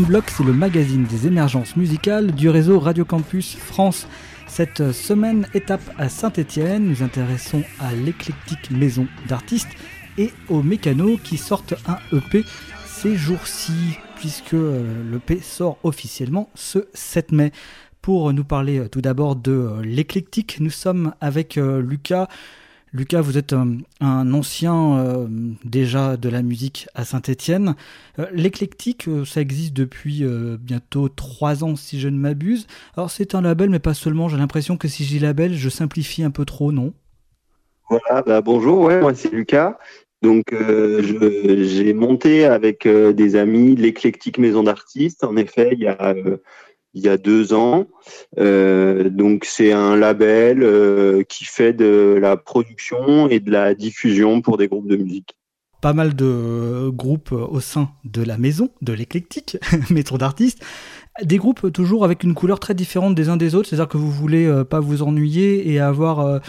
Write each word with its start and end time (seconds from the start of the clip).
Starting 0.00 0.06
Block, 0.06 0.30
c'est 0.30 0.44
le 0.44 0.54
magazine 0.54 1.04
des 1.04 1.26
émergences 1.26 1.76
musicales 1.76 2.32
du 2.32 2.48
réseau 2.48 2.80
Radio 2.80 3.04
Campus 3.04 3.56
France. 3.56 4.08
Cette 4.46 4.92
semaine, 4.92 5.46
étape 5.52 5.82
à 5.98 6.08
Saint-Étienne, 6.08 6.86
nous 6.86 7.02
intéressons 7.02 7.62
à 7.78 7.92
l'éclectique 7.92 8.70
maison 8.70 9.06
d'artistes 9.28 9.68
et 10.16 10.30
aux 10.48 10.62
mécanos 10.62 11.20
qui 11.22 11.36
sortent 11.36 11.74
un 11.86 11.98
EP 12.16 12.44
ces 12.86 13.14
jours-ci, 13.14 13.98
puisque 14.16 14.54
euh, 14.54 15.12
l'EP 15.12 15.38
sort 15.42 15.76
officiellement 15.82 16.48
ce 16.54 16.86
7 16.94 17.32
mai. 17.32 17.52
Pour 18.00 18.32
nous 18.32 18.44
parler 18.44 18.78
euh, 18.78 18.88
tout 18.88 19.02
d'abord 19.02 19.36
de 19.36 19.52
euh, 19.52 19.82
l'éclectique, 19.82 20.58
nous 20.60 20.70
sommes 20.70 21.12
avec 21.20 21.56
Lucas. 21.56 22.28
Lucas, 22.92 23.20
vous 23.20 23.38
êtes 23.38 23.52
un, 23.52 24.32
ancien 24.32 24.98
euh, 24.98 25.28
déjà 25.64 26.16
de 26.16 26.28
la 26.28 26.42
musique 26.42 26.88
à 26.94 27.04
Saint-Étienne. 27.04 27.76
Euh, 28.18 28.26
l'éclectique, 28.32 29.06
euh, 29.06 29.24
ça 29.24 29.40
existe 29.40 29.74
depuis 29.74 30.24
bientôt 30.60 31.08
trois 31.08 31.62
ans, 31.62 31.76
si 31.76 32.00
je 32.00 32.08
ne 32.08 32.18
m'abuse. 32.18 32.66
Alors 32.96 33.10
c'est 33.10 33.34
un 33.34 33.42
label, 33.42 33.70
mais 33.70 33.78
pas 33.78 33.94
seulement. 33.94 34.28
J'ai 34.28 34.38
l'impression 34.38 34.76
que 34.76 34.88
si 34.88 35.04
dis 35.04 35.20
label, 35.20 35.54
je 35.54 35.68
simplifie 35.68 36.24
un 36.24 36.30
peu 36.30 36.44
trop, 36.44 36.72
non? 36.72 36.92
Voilà, 37.88 38.22
bah, 38.22 38.40
bonjour, 38.40 38.80
ouais, 38.80 39.00
moi 39.00 39.14
c'est 39.14 39.32
Lucas. 39.32 39.78
Donc 40.22 40.52
j'ai 40.52 41.94
monté 41.94 42.44
avec 42.44 42.86
des 42.86 43.36
amis 43.36 43.74
l'éclectique 43.76 44.38
maison 44.38 44.64
d'artistes. 44.64 45.24
En 45.24 45.36
effet, 45.36 45.70
il 45.72 45.80
y 45.80 45.86
a 45.86 46.14
il 46.94 47.02
y 47.02 47.08
a 47.08 47.16
deux 47.16 47.52
ans. 47.52 47.86
Euh, 48.38 49.08
donc 49.10 49.44
c'est 49.44 49.72
un 49.72 49.96
label 49.96 50.62
euh, 50.62 51.22
qui 51.22 51.44
fait 51.44 51.72
de 51.72 52.18
la 52.20 52.36
production 52.36 53.28
et 53.28 53.40
de 53.40 53.50
la 53.50 53.74
diffusion 53.74 54.40
pour 54.40 54.56
des 54.56 54.68
groupes 54.68 54.88
de 54.88 54.96
musique. 54.96 55.36
Pas 55.80 55.92
mal 55.94 56.14
de 56.14 56.90
groupes 56.90 57.32
au 57.32 57.60
sein 57.60 57.88
de 58.04 58.22
la 58.22 58.36
maison, 58.36 58.68
de 58.82 58.92
l'éclectique, 58.92 59.56
métro 59.90 60.18
d'artistes. 60.18 60.62
Des 61.22 61.38
groupes 61.38 61.72
toujours 61.72 62.04
avec 62.04 62.22
une 62.22 62.34
couleur 62.34 62.60
très 62.60 62.74
différente 62.74 63.14
des 63.14 63.28
uns 63.28 63.36
des 63.36 63.54
autres, 63.54 63.68
c'est-à-dire 63.68 63.88
que 63.88 63.96
vous 63.96 64.10
voulez 64.10 64.46
euh, 64.46 64.64
pas 64.64 64.80
vous 64.80 65.02
ennuyer 65.02 65.70
et 65.70 65.80
avoir 65.80 66.40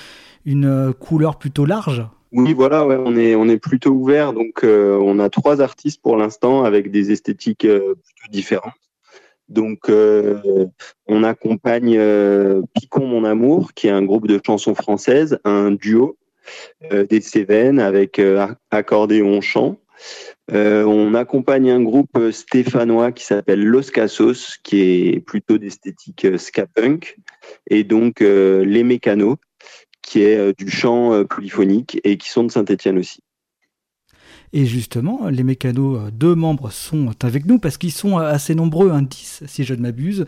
une 0.45 0.93
couleur 0.99 1.37
plutôt 1.37 1.65
large 1.65 2.05
oui, 2.33 2.53
voilà, 2.53 2.87
ouais, 2.87 2.95
on 2.97 3.17
est 3.17 3.35
on 3.35 3.49
est 3.49 3.57
plutôt 3.57 3.89
ouvert. 3.89 4.31
Donc, 4.31 4.63
on 4.63 5.19
a 5.19 5.29
trois 5.29 5.59
artistes 5.59 6.01
pour 6.01 6.15
l'instant 6.15 6.63
avec 6.63 6.89
des 6.89 7.11
esthétiques 7.11 7.67
plutôt 7.67 8.31
différentes. 8.31 8.71
Donc, 9.51 9.89
euh, 9.89 10.67
on 11.07 11.23
accompagne 11.25 11.97
euh, 11.97 12.61
Picon 12.73 13.05
Mon 13.05 13.25
Amour, 13.25 13.73
qui 13.73 13.87
est 13.87 13.91
un 13.91 14.03
groupe 14.03 14.27
de 14.27 14.39
chansons 14.43 14.75
françaises, 14.75 15.39
un 15.43 15.71
duo 15.71 16.17
euh, 16.93 17.05
des 17.05 17.19
Cévennes 17.19 17.79
avec 17.79 18.21
accordéon 18.71 19.41
chant. 19.41 19.77
on 20.49 21.13
accompagne 21.15 21.69
un 21.69 21.83
groupe 21.83 22.17
stéphanois 22.31 23.11
qui 23.11 23.25
s'appelle 23.25 23.61
Los 23.61 23.91
Casos, 23.91 24.57
qui 24.63 25.09
est 25.09 25.19
plutôt 25.19 25.57
d'esthétique 25.57 26.25
ska 26.37 26.65
punk, 26.65 27.17
et 27.69 27.83
donc 27.83 28.21
Les 28.21 28.83
Mécanos, 28.85 29.35
qui 30.01 30.23
est 30.23 30.57
du 30.57 30.71
chant 30.71 31.25
polyphonique 31.25 31.99
et 32.05 32.17
qui 32.17 32.29
sont 32.29 32.45
de 32.45 32.51
Saint-Étienne 32.51 32.97
aussi. 32.97 33.21
Et 34.53 34.65
justement, 34.65 35.29
les 35.29 35.43
mécanos, 35.43 35.97
euh, 35.97 36.11
deux 36.11 36.35
membres 36.35 36.71
sont 36.71 37.11
avec 37.23 37.45
nous 37.45 37.57
parce 37.57 37.77
qu'ils 37.77 37.93
sont 37.93 38.17
assez 38.17 38.53
nombreux, 38.53 38.91
un 38.91 39.01
10 39.01 39.43
si 39.47 39.63
je 39.63 39.73
ne 39.73 39.81
m'abuse, 39.81 40.25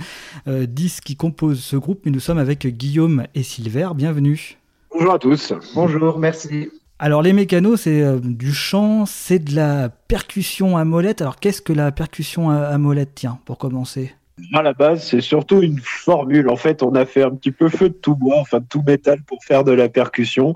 10 0.47 0.47
euh, 0.47 1.02
qui 1.03 1.16
composent 1.18 1.59
ce 1.59 1.75
groupe, 1.75 2.02
mais 2.06 2.12
nous 2.12 2.22
sommes 2.22 2.38
avec 2.38 2.66
Guillaume 2.66 3.25
et 3.36 3.44
Silver. 3.44 3.90
Bienvenue. 3.96 4.58
Bonjour 4.94 5.14
à 5.14 5.20
tous. 5.20 5.53
Bonjour, 5.75 6.20
merci. 6.20 6.70
Alors 7.00 7.22
les 7.22 7.34
mécanos, 7.34 7.81
c'est 7.81 8.02
euh, 8.02 8.20
du 8.22 8.53
chant, 8.53 9.06
c'est 9.06 9.40
de 9.40 9.56
la 9.56 9.90
percussion 9.90 10.78
à 10.78 10.86
molette. 10.86 11.22
Alors 11.22 11.38
qu'est-ce 11.38 11.62
que 11.62 11.74
la 11.74 11.92
percussion 11.92 12.50
à, 12.50 12.78
molette, 12.78 13.12
tiens, 13.16 13.40
pour 13.44 13.58
commencer? 13.58 14.14
À 14.53 14.62
la 14.62 14.72
base, 14.72 15.03
c'est 15.03 15.20
surtout 15.20 15.62
une 15.62 15.80
formule. 15.80 16.47
En 16.47 16.56
fait, 16.56 16.81
on 16.81 16.96
a 16.96 17.06
fait 17.06 17.24
un 17.24 17.31
petit 17.31 17.52
peu 17.52 17.68
feu 17.68 17.90
de 17.90 17.94
tout 17.94 18.16
bois, 18.16 18.38
enfin 18.40 18.59
de 18.59 18.66
tout 18.70 18.84
métal 18.88 19.22
pour 19.24 19.44
faire 19.44 19.66
de 19.66 19.74
la 19.74 19.90
percussion 19.90 20.56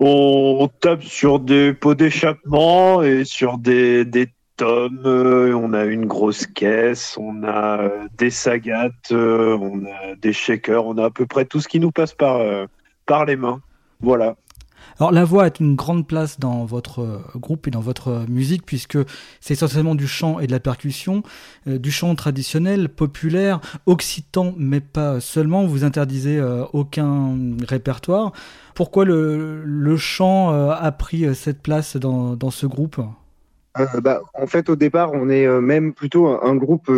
on 0.00 0.68
tape 0.80 1.02
sur 1.02 1.38
des 1.38 1.74
pots 1.74 1.94
d'échappement 1.94 3.02
et 3.02 3.24
sur 3.24 3.58
des, 3.58 4.04
des 4.06 4.28
tomes. 4.56 5.02
Euh, 5.04 5.54
on 5.54 5.74
a 5.74 5.84
une 5.84 6.06
grosse 6.06 6.46
caisse, 6.46 7.16
on 7.18 7.44
a 7.44 7.82
euh, 7.82 8.08
des 8.16 8.30
sagates, 8.30 9.12
euh, 9.12 9.56
on 9.60 9.84
a 9.84 10.14
des 10.16 10.32
shakers, 10.32 10.86
on 10.86 10.96
a 10.96 11.06
à 11.06 11.10
peu 11.10 11.26
près 11.26 11.44
tout 11.44 11.60
ce 11.60 11.68
qui 11.68 11.80
nous 11.80 11.92
passe 11.92 12.14
par, 12.14 12.40
par 13.06 13.26
les 13.26 13.36
mains. 13.36 13.60
Voilà. 14.00 14.36
Alors 15.00 15.12
la 15.12 15.24
voix 15.24 15.46
est 15.46 15.60
une 15.60 15.76
grande 15.76 16.06
place 16.06 16.38
dans 16.38 16.64
votre 16.66 17.22
groupe 17.34 17.66
et 17.66 17.70
dans 17.70 17.80
votre 17.80 18.26
musique 18.28 18.66
puisque 18.66 18.98
c'est 19.40 19.54
essentiellement 19.54 19.94
du 19.94 20.06
chant 20.06 20.40
et 20.40 20.46
de 20.46 20.52
la 20.52 20.60
percussion, 20.60 21.22
du 21.66 21.90
chant 21.90 22.14
traditionnel, 22.14 22.90
populaire, 22.90 23.60
occitan 23.86 24.54
mais 24.58 24.80
pas 24.80 25.20
seulement, 25.20 25.66
vous 25.66 25.84
interdisez 25.84 26.40
aucun 26.72 27.34
répertoire. 27.66 28.32
Pourquoi 28.80 29.04
le, 29.04 29.96
chant 29.98 30.54
euh, 30.54 30.70
a 30.70 30.90
pris 30.90 31.26
euh, 31.26 31.34
cette 31.34 31.60
place 31.60 31.96
dans, 31.96 32.50
ce 32.50 32.64
groupe? 32.64 32.98
Euh, 33.78 34.00
bah, 34.00 34.22
En 34.32 34.46
fait, 34.46 34.70
au 34.70 34.76
départ, 34.76 35.12
on 35.12 35.28
est 35.28 35.46
même 35.60 35.92
plutôt 35.92 36.28
un, 36.28 36.56
groupe 36.56 36.90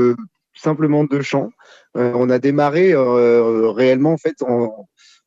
simplement 0.54 1.02
de 1.02 1.20
chant. 1.22 1.50
on 1.94 2.30
a 2.30 2.38
démarré 2.38 2.94
réellement, 2.94 4.12
en 4.12 4.16
fait, 4.16 4.44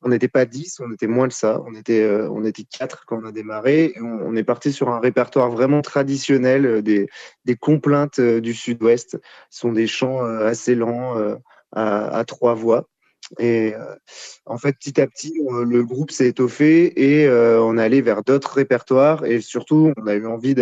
on 0.06 0.10
n'était 0.10 0.30
pas 0.30 0.46
10, 0.46 0.80
on 0.80 0.92
était 0.94 1.08
moins 1.08 1.28
de 1.28 1.34
ça. 1.34 1.62
On 1.68 1.74
était, 1.74 2.08
on 2.30 2.46
était 2.46 2.64
4 2.64 3.06
quand 3.06 3.20
on 3.22 3.26
a 3.26 3.32
démarré. 3.32 3.96
on, 4.00 4.36
est 4.36 4.44
parti 4.44 4.72
sur 4.72 4.90
un 4.90 5.00
répertoire 5.00 5.50
vraiment 5.50 5.82
traditionnel 5.82 6.82
des, 6.84 7.10
des 7.44 7.56
complaintes 7.56 8.22
du 8.22 8.54
sud-ouest. 8.54 9.18
Ce 9.50 9.60
sont 9.60 9.74
des 9.74 9.88
chants 9.88 10.24
assez 10.24 10.76
lents 10.76 11.16
à, 11.76 12.24
trois 12.26 12.54
voix. 12.54 12.88
Et 13.40 13.74
euh, 13.74 13.96
en 14.46 14.58
fait, 14.58 14.74
petit 14.74 15.02
à 15.02 15.08
petit, 15.08 15.34
le 15.50 15.84
groupe 15.84 16.12
s'est 16.12 16.28
étoffé 16.28 17.22
et 17.22 17.28
euh, 17.28 17.62
on 17.62 17.78
est 17.78 17.82
allé 17.82 18.02
vers 18.02 18.24
d'autres 18.24 18.54
répertoires. 18.54 19.26
Et 19.26 19.42
surtout, 19.42 19.94
on 19.98 20.08
a 20.08 20.14
eu 20.14 20.28
envie 20.28 20.56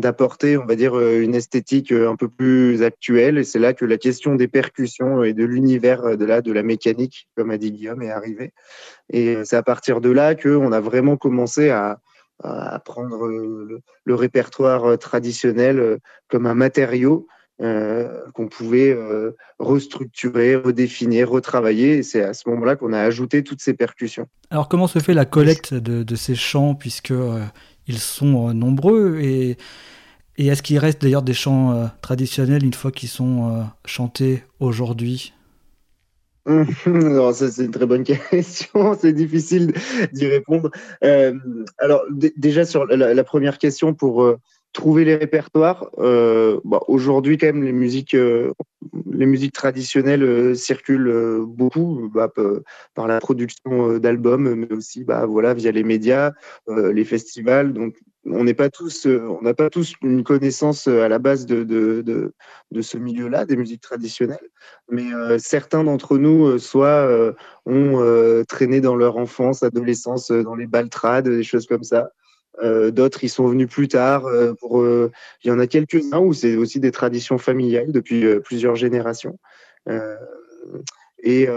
d'apporter, 0.00 0.56
on 0.56 0.66
va 0.66 0.74
dire, 0.74 0.98
euh, 0.98 1.20
une 1.20 1.34
esthétique 1.34 1.92
un 1.92 2.16
peu 2.16 2.28
plus 2.28 2.82
actuelle. 2.82 3.38
Et 3.38 3.44
c'est 3.44 3.58
là 3.58 3.72
que 3.72 3.84
la 3.84 3.98
question 3.98 4.34
des 4.34 4.48
percussions 4.48 5.22
et 5.22 5.32
de 5.32 5.44
l'univers 5.44 6.16
de 6.16 6.24
la, 6.24 6.40
de 6.40 6.52
la 6.52 6.62
mécanique, 6.62 7.28
comme 7.36 7.50
a 7.50 7.58
dit 7.58 7.72
Guillaume, 7.72 8.02
est 8.02 8.10
arrivée. 8.10 8.52
Et 9.10 9.36
c'est 9.44 9.56
à 9.56 9.62
partir 9.62 10.00
de 10.00 10.10
là 10.10 10.34
qu'on 10.34 10.72
a 10.72 10.80
vraiment 10.80 11.16
commencé 11.16 11.70
à, 11.70 12.00
prendre 12.86 13.28
le, 13.28 14.14
répertoire 14.14 14.98
traditionnel 14.98 15.98
comme 16.28 16.46
un 16.46 16.54
matériau 16.54 17.28
euh, 17.62 18.08
qu'on 18.32 18.48
pouvait 18.48 18.90
euh, 18.90 19.36
restructurer, 19.58 20.54
redéfinir, 20.54 21.28
retravailler. 21.28 21.98
Et 21.98 22.02
c'est 22.02 22.22
à 22.22 22.32
ce 22.32 22.48
moment-là 22.48 22.74
qu'on 22.74 22.94
a 22.94 23.00
ajouté 23.00 23.44
toutes 23.44 23.60
ces 23.60 23.74
percussions. 23.74 24.26
Alors 24.48 24.66
comment 24.66 24.86
se 24.86 24.98
fait 24.98 25.12
la 25.12 25.26
collecte 25.26 25.74
de, 25.74 26.14
ces 26.14 26.34
chants 26.34 26.74
puisque 26.74 27.10
euh, 27.10 27.44
ils 27.90 27.98
sont 27.98 28.54
nombreux 28.54 29.18
et, 29.20 29.56
est-ce 30.38 30.62
qu'il 30.62 30.78
reste 30.78 31.02
d'ailleurs 31.02 31.22
des 31.22 31.34
chants 31.34 31.90
traditionnels 32.00 32.64
une 32.64 32.72
fois 32.72 32.90
qu'ils 32.90 33.10
sont 33.10 33.66
chantés 33.84 34.42
aujourd'hui? 34.58 35.34
C'est 36.46 37.58
une 37.58 37.70
très 37.70 37.84
bonne 37.84 38.04
question. 38.30 38.96
c'est 38.98 39.12
difficile 39.12 39.74
d'y 40.12 40.26
répondre. 40.26 40.70
alors 41.02 42.02
déjà 42.38 42.64
sur 42.64 42.86
la, 42.86 43.24
première 43.24 43.58
question 43.58 43.92
pour 43.92 44.34
trouver 44.72 45.04
les 45.04 45.16
répertoires. 45.16 45.90
Euh, 45.98 46.60
bah, 46.64 46.80
Aujourd'hui, 46.88 47.38
quand 47.38 47.46
même, 47.46 47.64
les 47.64 47.72
musiques, 47.72 48.14
euh, 48.14 48.52
les 49.10 49.26
musiques 49.26 49.52
traditionnelles 49.52 50.22
euh, 50.22 50.54
circulent 50.54 51.44
beaucoup 51.46 52.10
bah, 52.12 52.32
par 52.94 53.06
la 53.06 53.18
production 53.20 53.98
d'albums, 53.98 54.54
mais 54.54 54.72
aussi 54.72 55.04
bah, 55.04 55.26
via 55.54 55.72
les 55.72 55.84
médias, 55.84 56.32
les 56.68 57.04
festivals. 57.04 57.72
Donc, 57.72 57.96
on 58.26 58.44
n'est 58.44 58.54
pas 58.54 58.68
tous, 58.68 59.06
n'a 59.06 59.54
pas 59.54 59.70
tous 59.70 59.94
une 60.02 60.22
connaissance 60.22 60.86
à 60.86 61.08
la 61.08 61.18
base 61.18 61.46
de 61.46 62.32
ce 62.80 62.98
milieu-là, 62.98 63.46
des 63.46 63.56
musiques 63.56 63.80
traditionnelles. 63.80 64.48
Mais 64.90 65.38
certains 65.38 65.84
d'entre 65.84 66.18
nous, 66.18 66.58
soit 66.58 67.08
ont 67.66 68.44
traîné 68.46 68.80
dans 68.80 68.94
leur 68.94 69.16
enfance, 69.16 69.62
adolescence, 69.62 70.30
dans 70.30 70.54
les 70.54 70.66
baltrades, 70.66 71.28
des 71.28 71.42
choses 71.42 71.66
comme 71.66 71.82
ça. 71.82 72.10
Euh, 72.62 72.90
d'autres, 72.90 73.24
ils 73.24 73.28
sont 73.28 73.46
venus 73.46 73.68
plus 73.68 73.88
tard. 73.88 74.26
Euh, 74.26 74.54
euh, 74.72 75.10
il 75.44 75.48
y 75.48 75.50
en 75.50 75.58
a 75.58 75.66
quelques-uns 75.66 76.18
où 76.18 76.32
c'est 76.32 76.56
aussi 76.56 76.80
des 76.80 76.90
traditions 76.90 77.38
familiales 77.38 77.92
depuis 77.92 78.24
plusieurs 78.40 78.76
générations. 78.76 79.38
et 81.22 81.48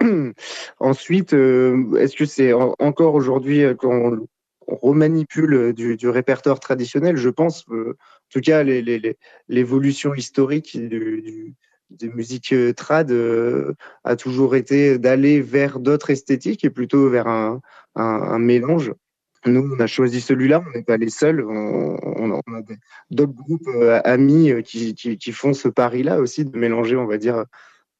ensuite, 0.80 1.32
est-ce 1.32 2.16
que 2.16 2.24
c'est 2.24 2.52
encore 2.52 3.14
aujourd'hui 3.14 3.64
quand 3.78 3.92
on, 3.92 4.26
remanipule 4.66 5.74
du, 5.74 6.08
répertoire 6.08 6.58
traditionnel? 6.58 7.16
Je 7.16 7.28
pense, 7.28 7.66
en 7.68 7.92
tout 8.30 8.40
cas, 8.40 8.62
l'évolution 9.48 10.14
historique 10.14 10.78
du, 10.78 11.22
du 11.22 11.54
des 11.90 12.08
musiques 12.08 12.54
trad 12.76 13.12
a 14.04 14.16
toujours 14.16 14.56
été 14.56 14.98
d'aller 14.98 15.40
vers 15.42 15.78
d'autres 15.78 16.10
esthétiques 16.10 16.64
et 16.64 16.70
plutôt 16.70 17.08
vers 17.08 17.28
un 17.28 18.38
mélange 18.38 18.92
nous, 19.46 19.74
on 19.76 19.80
a 19.80 19.86
choisi 19.86 20.20
celui-là, 20.20 20.62
on 20.66 20.76
n'est 20.76 20.84
pas 20.84 20.96
les 20.96 21.10
seuls. 21.10 21.44
On, 21.44 22.30
a 22.30 22.62
d'autres 23.10 23.34
groupes 23.34 23.68
euh, 23.68 24.00
amis 24.04 24.50
euh, 24.50 24.62
qui, 24.62 25.32
font 25.32 25.52
ce 25.52 25.68
pari-là 25.68 26.20
aussi, 26.20 26.44
de 26.44 26.56
mélanger, 26.56 26.96
on 26.96 27.06
va 27.06 27.18
dire, 27.18 27.44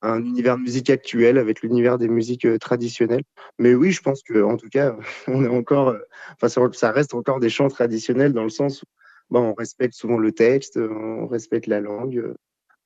un 0.03 0.23
univers 0.23 0.57
de 0.57 0.63
musique 0.63 0.91
actuel 0.91 1.39
avec 1.39 1.63
l'univers 1.63 1.99
des 1.99 2.09
musiques 2.09 2.47
euh, 2.47 2.59
traditionnelles. 2.59 3.23
Mais 3.59 3.75
oui, 3.75 3.91
je 3.91 4.01
pense 4.03 4.23
que, 4.23 4.43
en 4.43 4.57
tout 4.57 4.69
cas, 4.69 4.97
on 5.29 5.45
est 5.45 5.49
encore, 5.49 5.97
enfin, 6.41 6.71
ça 6.73 6.93
reste 6.93 7.15
encore 7.15 7.41
des 7.41 7.51
chants 7.51 7.69
traditionnels 7.69 8.33
dans 8.33 8.45
le 8.45 8.51
sens 8.51 8.83
où 8.83 8.87
bon, 9.31 9.51
on 9.51 9.55
respecte 9.55 9.95
souvent 9.95 10.19
le 10.19 10.33
texte, 10.33 10.79
on 10.79 11.27
respecte 11.27 11.67
la 11.67 11.81
langue, 11.81 12.35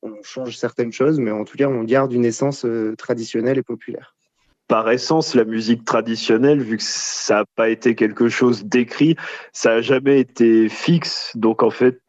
on 0.02 0.22
change 0.22 0.56
certaines 0.56 0.92
choses, 0.92 1.18
mais 1.18 1.30
en 1.30 1.44
tout 1.44 1.56
cas, 1.56 1.68
on 1.68 1.84
garde 1.84 2.12
une 2.12 2.24
essence 2.24 2.66
traditionnelle 2.96 3.58
et 3.58 3.62
populaire 3.62 4.17
par 4.68 4.90
essence, 4.90 5.34
la 5.34 5.44
musique 5.44 5.84
traditionnelle, 5.84 6.60
vu 6.60 6.76
que 6.76 6.82
ça 6.82 7.36
n'a 7.36 7.44
pas 7.56 7.70
été 7.70 7.94
quelque 7.94 8.28
chose 8.28 8.64
d'écrit, 8.64 9.16
ça 9.52 9.76
n'a 9.76 9.80
jamais 9.80 10.20
été 10.20 10.68
fixe. 10.68 11.32
Donc, 11.34 11.62
en 11.62 11.70
fait, 11.70 12.00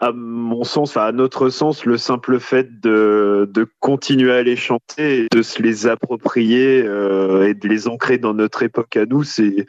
à 0.00 0.12
mon 0.12 0.64
sens, 0.64 0.96
à 0.96 1.10
notre 1.12 1.50
sens, 1.50 1.84
le 1.84 1.96
simple 1.96 2.38
fait 2.40 2.80
de, 2.80 3.48
continuer 3.80 4.32
à 4.32 4.42
les 4.42 4.56
chanter, 4.56 5.26
de 5.30 5.42
se 5.42 5.62
les 5.62 5.86
approprier 5.86 6.82
euh, 6.84 7.48
et 7.48 7.54
de 7.54 7.68
les 7.68 7.88
ancrer 7.88 8.18
dans 8.18 8.34
notre 8.34 8.62
époque 8.62 8.96
à 8.96 9.06
nous, 9.06 9.24
c'est 9.24 9.66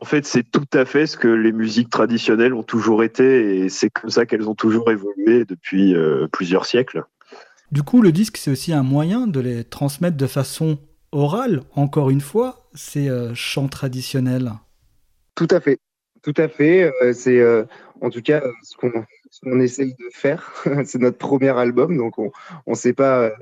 en 0.00 0.04
fait 0.04 0.26
c'est 0.26 0.42
tout 0.42 0.66
à 0.72 0.84
fait 0.84 1.06
ce 1.06 1.16
que 1.16 1.28
les 1.28 1.52
musiques 1.52 1.90
traditionnelles 1.90 2.54
ont 2.54 2.62
toujours 2.64 3.04
été 3.04 3.58
et 3.58 3.68
c'est 3.68 3.90
comme 3.90 4.10
ça 4.10 4.26
qu'elles 4.26 4.48
ont 4.48 4.54
toujours 4.54 4.90
évolué 4.90 5.44
depuis 5.44 5.94
euh, 5.94 6.26
plusieurs 6.30 6.66
siècles. 6.66 7.04
Du 7.72 7.82
coup, 7.82 8.00
le 8.02 8.12
disque, 8.12 8.36
c'est 8.36 8.50
aussi 8.50 8.72
un 8.72 8.84
moyen 8.84 9.26
de 9.26 9.40
les 9.40 9.64
transmettre 9.64 10.16
de 10.16 10.26
façon 10.28 10.78
oral, 11.14 11.62
encore 11.74 12.10
une 12.10 12.20
fois, 12.20 12.68
ces 12.74 13.08
euh, 13.08 13.34
chants 13.34 13.68
traditionnels. 13.68 14.52
Tout 15.36 15.48
à 15.50 15.60
fait, 15.60 15.78
tout 16.22 16.34
à 16.36 16.48
fait. 16.48 16.92
Euh, 17.02 17.12
c'est 17.12 17.38
euh, 17.38 17.64
en 18.00 18.10
tout 18.10 18.20
cas 18.20 18.42
ce 18.62 18.76
qu'on 18.76 19.60
essaye 19.60 19.94
de 19.94 20.08
faire. 20.12 20.52
c'est 20.84 20.98
notre 20.98 21.18
premier 21.18 21.56
album, 21.56 21.96
donc 21.96 22.18
on 22.18 22.32
ne 22.66 22.74
sait 22.74 22.92
pas, 22.92 23.32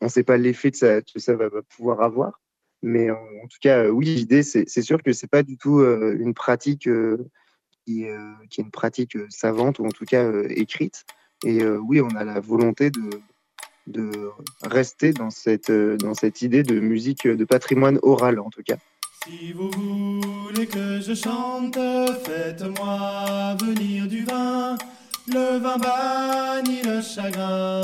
on 0.00 0.08
sait 0.08 0.24
pas 0.24 0.36
l'effet 0.36 0.72
que 0.72 0.76
ça, 0.76 1.00
ça 1.16 1.34
va, 1.36 1.48
pouvoir 1.76 2.02
avoir. 2.02 2.40
Mais 2.82 3.12
en, 3.12 3.46
tout 3.48 3.58
cas, 3.60 3.88
oui, 3.88 4.06
l'idée, 4.06 4.42
c'est 4.42 4.82
sûr 4.82 5.00
que 5.04 5.12
c'est 5.12 5.30
pas 5.30 5.44
du 5.44 5.56
tout 5.56 5.78
une 5.80 6.34
pratique 6.34 6.88
qui, 7.86 8.06
qui, 8.50 8.60
est 8.60 8.62
une 8.62 8.72
pratique 8.72 9.16
savante 9.28 9.78
ou 9.78 9.86
en 9.86 9.90
tout 9.90 10.04
cas 10.04 10.32
écrite. 10.48 11.04
Et 11.44 11.64
oui, 11.64 12.00
on 12.00 12.08
a 12.16 12.24
la 12.24 12.40
volonté 12.40 12.90
de, 12.90 13.20
de 13.86 14.10
rester 14.62 15.12
dans 15.12 15.30
cette, 15.30 15.70
euh, 15.70 15.96
dans 15.96 16.14
cette 16.14 16.42
idée 16.42 16.62
de 16.62 16.78
musique 16.80 17.26
de 17.26 17.44
patrimoine 17.44 17.98
oral 18.02 18.38
en 18.38 18.50
tout 18.50 18.62
cas. 18.62 18.76
Si 19.24 19.52
vous 19.52 19.70
voulez 19.70 20.66
que 20.66 21.00
je 21.00 21.14
chante, 21.14 21.78
faites-moi 22.24 23.56
venir 23.60 24.06
du 24.08 24.24
vin. 24.24 24.76
Le 25.28 25.58
vin 25.58 25.78
bannit 25.78 26.82
le 26.82 27.00
chagrin, 27.00 27.80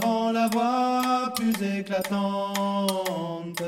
rend 0.00 0.32
la 0.32 0.48
voix 0.48 1.34
plus 1.36 1.52
éclatante. 1.78 3.62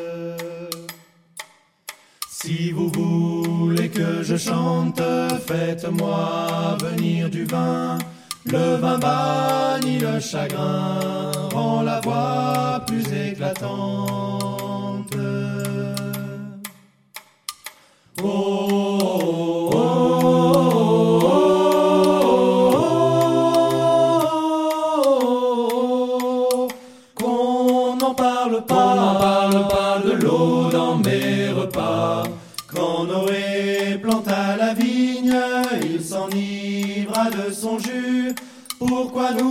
Si 2.28 2.70
vous 2.70 2.88
voulez 2.88 3.90
que 3.90 4.22
je 4.22 4.36
chante, 4.36 5.02
faites-moi 5.46 6.78
venir 6.80 7.28
du 7.28 7.44
vin. 7.44 7.98
Le 8.46 8.76
vin 8.76 8.98
bannit 8.98 9.98
le 9.98 10.18
chagrin, 10.18 11.30
la 11.82 12.00
voix 12.00 12.80
plus 12.86 13.06
éclatante. 13.12 14.19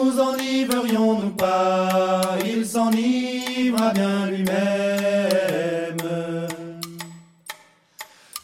Nous 0.09 0.19
enivrions-nous 0.19 1.29
pas 1.31 2.21
Il 2.45 2.65
s'enivra 2.65 3.91
bien 3.93 4.27
lui-même. 4.27 5.97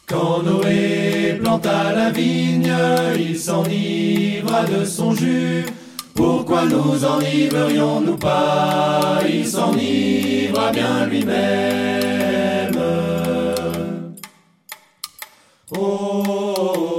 Quand 0.06 0.42
Noé 0.42 1.38
planta 1.42 1.92
la 1.92 2.10
vigne, 2.10 2.72
il 3.18 3.38
s'enivra 3.38 4.64
de 4.64 4.84
son 4.84 5.12
jus. 5.14 5.66
Pourquoi 6.14 6.64
nous 6.66 7.04
enivrions-nous 7.04 8.16
pas? 8.16 9.20
Il 9.28 9.46
s'enivra 9.46 10.70
bien 10.72 11.06
lui-même. 11.06 12.78
Oh. 15.76 16.16
la 16.76 16.95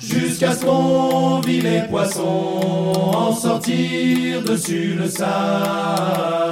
jusqu'à 0.00 0.52
ce 0.52 0.64
qu'on 0.64 1.40
vit 1.40 1.60
les 1.60 1.82
poissons 1.88 2.92
en 2.94 3.34
sortir 3.34 4.42
dessus 4.42 4.94
le 4.98 5.08
sable. 5.08 6.44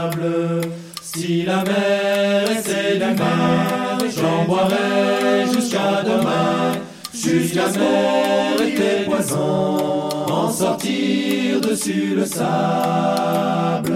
Si 1.02 1.42
la 1.44 1.64
mer 1.64 2.50
était 2.50 2.98
vin, 2.98 3.98
j'en 4.16 4.44
boirais 4.44 5.46
jusqu'à 5.52 6.02
demain, 6.04 6.72
jusqu'à 7.14 7.70
ce 7.72 7.78
qu'on 7.78 8.62
vit 8.62 8.72
les 8.72 9.04
poissons 9.06 10.08
en 10.30 10.50
sortir 10.50 11.60
dessus 11.60 12.14
le 12.16 12.24
sable. 12.26 13.94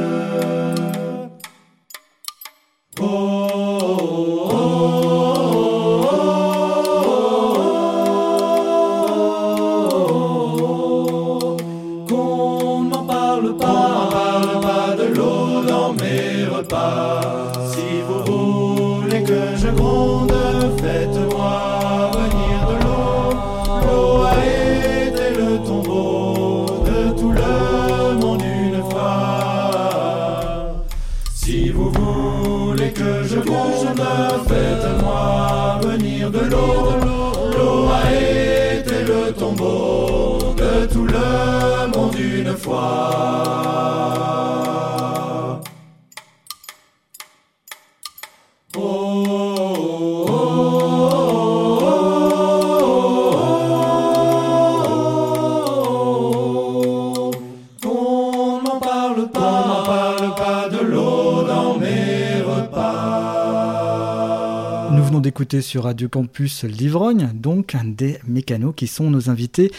Sur 65.60 65.84
Radio 65.84 66.08
Campus 66.08 66.64
Livrogne, 66.64 67.30
donc 67.34 67.74
des 67.84 68.18
mécanos 68.26 68.74
qui 68.76 68.86
sont 68.86 69.10
nos 69.10 69.30
invités. 69.30 69.72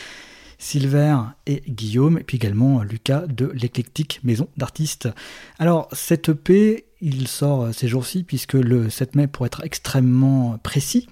Silver 0.57 1.17
et 1.45 1.61
Guillaume, 1.67 2.17
et 2.17 2.23
puis 2.23 2.37
également 2.37 2.81
Lucas 2.81 3.25
de 3.27 3.51
l'éclectique 3.53 4.19
maison 4.23 4.47
d'artistes. 4.57 5.09
Alors, 5.59 5.87
cette 5.91 6.29
EP, 6.29 6.85
il 6.99 7.27
sort 7.27 7.73
ces 7.73 7.87
jours-ci, 7.87 8.23
puisque 8.23 8.53
le 8.53 8.89
7 8.89 9.15
mai, 9.15 9.27
pour 9.27 9.45
être 9.45 9.63
extrêmement 9.63 10.57
précis, 10.63 11.07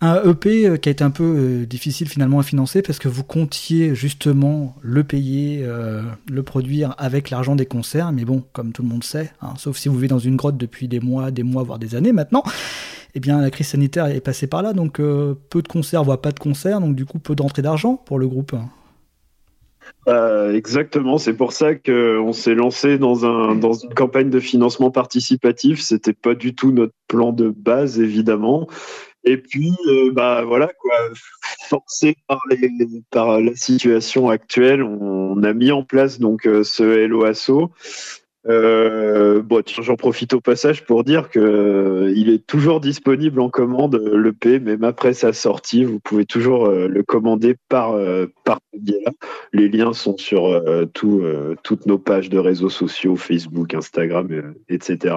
un 0.00 0.20
EP 0.28 0.78
qui 0.80 0.88
a 0.88 0.92
été 0.92 1.04
un 1.04 1.10
peu 1.10 1.24
euh, 1.24 1.66
difficile 1.66 2.08
finalement 2.08 2.40
à 2.40 2.42
financer 2.42 2.82
parce 2.82 2.98
que 2.98 3.08
vous 3.08 3.22
comptiez 3.22 3.94
justement 3.94 4.74
le 4.80 5.04
payer, 5.04 5.60
euh, 5.62 6.02
le 6.28 6.42
produire 6.42 6.94
avec 6.98 7.30
l'argent 7.30 7.54
des 7.54 7.66
concerts, 7.66 8.10
mais 8.10 8.24
bon, 8.24 8.42
comme 8.52 8.72
tout 8.72 8.82
le 8.82 8.88
monde 8.88 9.04
sait, 9.04 9.32
hein, 9.42 9.54
sauf 9.58 9.76
si 9.76 9.88
vous 9.88 9.94
vivez 9.94 10.08
dans 10.08 10.18
une 10.18 10.34
grotte 10.34 10.56
depuis 10.56 10.88
des 10.88 10.98
mois, 10.98 11.30
des 11.30 11.44
mois, 11.44 11.62
voire 11.62 11.78
des 11.78 11.94
années 11.94 12.12
maintenant, 12.12 12.42
eh 13.14 13.20
bien, 13.20 13.40
la 13.40 13.50
crise 13.50 13.68
sanitaire 13.68 14.06
est 14.06 14.20
passée 14.20 14.46
par 14.46 14.62
là, 14.62 14.72
donc 14.72 14.96
peu 14.96 15.62
de 15.62 15.68
concerts, 15.68 16.04
voire 16.04 16.20
pas 16.20 16.32
de 16.32 16.38
concerts, 16.38 16.80
donc 16.80 16.94
du 16.94 17.04
coup, 17.04 17.18
peu 17.18 17.34
d'entrée 17.34 17.62
d'argent 17.62 17.96
pour 17.96 18.18
le 18.18 18.26
groupe. 18.26 18.54
exactement, 20.54 21.18
c'est 21.18 21.34
pour 21.34 21.52
ça 21.52 21.74
qu'on 21.74 22.32
s'est 22.32 22.54
lancé 22.54 22.98
dans, 22.98 23.26
un, 23.26 23.54
dans 23.54 23.74
une 23.74 23.92
campagne 23.94 24.30
de 24.30 24.40
financement 24.40 24.90
participatif. 24.90 25.80
C'était 25.80 26.14
pas 26.14 26.34
du 26.34 26.54
tout 26.54 26.72
notre 26.72 26.94
plan 27.06 27.32
de 27.32 27.50
base, 27.50 28.00
évidemment. 28.00 28.66
Et 29.24 29.36
puis, 29.36 29.72
euh, 29.88 30.10
bah 30.12 30.42
voilà, 30.44 30.68
quoi, 30.78 30.94
forcé 31.68 32.16
par, 32.26 32.40
la 33.40 33.54
situation 33.54 34.28
actuelle, 34.28 34.82
on, 34.82 35.42
a 35.42 35.52
mis 35.54 35.72
en 35.72 35.82
place 35.82 36.18
donc 36.18 36.46
euh, 36.46 36.62
ce 36.62 36.82
LOASO 37.06 37.72
euh, 38.48 39.40
bon, 39.40 39.62
j'en 39.66 39.94
profite 39.94 40.32
au 40.34 40.40
passage 40.40 40.84
pour 40.84 41.04
dire 41.04 41.30
que 41.30 41.38
euh, 41.38 42.12
il 42.16 42.28
est 42.28 42.44
toujours 42.44 42.80
disponible 42.80 43.40
en 43.40 43.48
commande 43.48 44.02
l'EP, 44.12 44.58
même 44.58 44.82
après 44.82 45.14
sa 45.14 45.32
sortie, 45.32 45.84
vous 45.84 46.00
pouvez 46.00 46.24
toujours 46.24 46.66
euh, 46.66 46.88
le 46.88 47.02
commander 47.02 47.54
par 47.68 47.96
par. 48.44 48.58
Les 49.52 49.68
liens 49.68 49.92
sont 49.92 50.16
sur 50.16 50.62
tout, 50.94 51.22
toutes 51.62 51.86
nos 51.86 51.98
pages 51.98 52.30
de 52.30 52.38
réseaux 52.38 52.70
sociaux, 52.70 53.16
Facebook, 53.16 53.74
Instagram, 53.74 54.54
etc. 54.68 55.16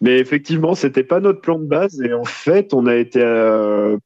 Mais 0.00 0.18
effectivement, 0.18 0.74
c'était 0.74 1.04
pas 1.04 1.20
notre 1.20 1.40
plan 1.40 1.58
de 1.58 1.66
base 1.66 2.00
et 2.00 2.14
en 2.14 2.24
fait, 2.24 2.72
on 2.72 2.86
a 2.86 2.96
été 2.96 3.22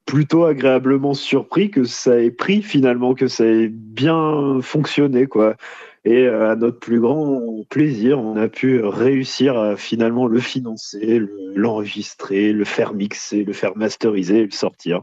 plutôt 0.07 0.45
agréablement 0.45 1.15
surpris 1.15 1.71
que 1.71 1.85
ça 1.85 2.21
ait 2.21 2.31
pris 2.31 2.63
finalement, 2.63 3.15
que 3.15 3.29
ça 3.29 3.45
ait 3.47 3.69
bien 3.69 4.59
fonctionné, 4.61 5.27
quoi. 5.27 5.55
Et 6.05 6.27
euh, 6.27 6.51
à 6.51 6.57
notre 6.57 6.79
plus 6.79 6.99
grand 6.99 7.43
plaisir, 7.69 8.19
on 8.19 8.37
a 8.37 8.49
pu 8.49 8.83
réussir 8.83 9.59
à 9.59 9.77
finalement 9.77 10.27
le 10.27 10.41
financer, 10.41 11.21
l'enregistrer, 11.55 12.55
le, 12.55 12.65
faire 12.65 12.95
mixer, 12.95 13.45
le 13.45 13.53
faire 13.53 13.77
masteriser, 13.77 14.45
le 14.45 14.51
sortir. 14.51 15.03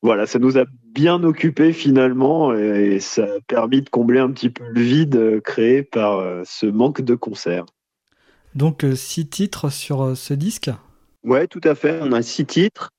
Voilà, 0.00 0.26
ça 0.26 0.38
nous 0.38 0.56
a 0.56 0.64
bien 0.94 1.24
occupé 1.24 1.72
finalement 1.72 2.54
et 2.54 3.00
ça 3.00 3.24
a 3.24 3.40
permis 3.48 3.82
de 3.82 3.88
combler 3.88 4.20
un 4.20 4.30
petit 4.30 4.50
peu 4.50 4.62
le 4.68 4.80
vide 4.80 5.40
créé 5.42 5.82
par 5.82 6.18
euh, 6.18 6.42
ce 6.44 6.66
manque 6.66 7.00
de 7.00 7.16
concerts. 7.16 7.66
Donc 8.54 8.84
euh, 8.84 8.94
six 8.94 9.26
titres 9.26 9.70
sur 9.70 10.16
ce 10.16 10.34
disque? 10.34 10.70
Ouais, 11.24 11.48
tout 11.48 11.60
à 11.64 11.74
fait. 11.74 11.98
On 12.00 12.12
a 12.12 12.22
six 12.22 12.46
titres. 12.46 12.90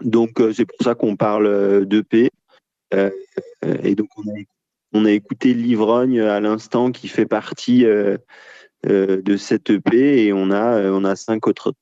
Donc 0.00 0.42
c'est 0.54 0.64
pour 0.64 0.78
ça 0.82 0.94
qu'on 0.94 1.16
parle 1.16 1.84
d'EP. 1.84 2.30
et 2.92 3.94
donc 3.94 4.08
on 4.16 4.22
a 4.22 4.38
on 4.92 5.04
a 5.04 5.10
écouté 5.10 5.54
Livrogne 5.54 6.20
à 6.20 6.40
l'instant 6.40 6.92
qui 6.92 7.08
fait 7.08 7.26
partie 7.26 7.84
euh, 7.84 8.18
euh, 8.86 9.22
de 9.22 9.36
cette 9.36 9.70
EP 9.70 10.26
et 10.26 10.32
on 10.32 10.50
a, 10.50 10.74
euh, 10.74 10.92
on 10.92 11.04
a 11.04 11.16
cinq 11.16 11.46
autres. 11.46 11.72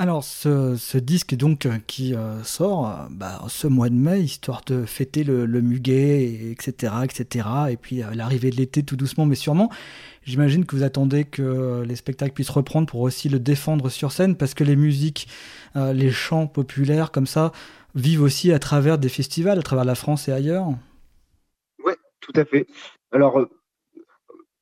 Alors 0.00 0.22
ce, 0.22 0.96
disque 0.96 1.34
donc 1.34 1.66
qui 1.88 2.14
sort 2.44 3.08
bah, 3.10 3.42
ce 3.48 3.66
mois 3.66 3.88
de 3.88 3.96
mai, 3.96 4.20
histoire 4.20 4.60
de 4.64 4.84
fêter 4.84 5.24
le, 5.24 5.60
muguet, 5.60 6.52
etc., 6.52 6.92
etc. 7.02 7.48
Et 7.70 7.76
puis 7.76 8.04
l'arrivée 8.14 8.50
de 8.50 8.56
l'été 8.56 8.84
tout 8.84 8.94
doucement 8.94 9.26
mais 9.26 9.34
sûrement. 9.34 9.70
J'imagine 10.22 10.66
que 10.66 10.76
vous 10.76 10.84
attendez 10.84 11.24
que 11.24 11.82
les 11.84 11.96
spectacles 11.96 12.32
puissent 12.32 12.48
reprendre 12.48 12.86
pour 12.86 13.00
aussi 13.00 13.28
le 13.28 13.40
défendre 13.40 13.88
sur 13.88 14.12
scène 14.12 14.36
parce 14.36 14.54
que 14.54 14.62
les 14.62 14.76
musiques, 14.76 15.26
les 15.74 16.12
chants 16.12 16.46
populaires 16.46 17.10
comme 17.10 17.26
ça 17.26 17.50
vivent 17.96 18.22
aussi 18.22 18.52
à 18.52 18.60
travers 18.60 18.98
des 18.98 19.08
festivals, 19.08 19.58
à 19.58 19.62
travers 19.62 19.84
la 19.84 19.96
France 19.96 20.28
et 20.28 20.32
ailleurs 20.32 20.68
tout 22.28 22.40
à 22.40 22.44
fait. 22.44 22.66
Alors, 23.10 23.38
euh, 23.38 23.46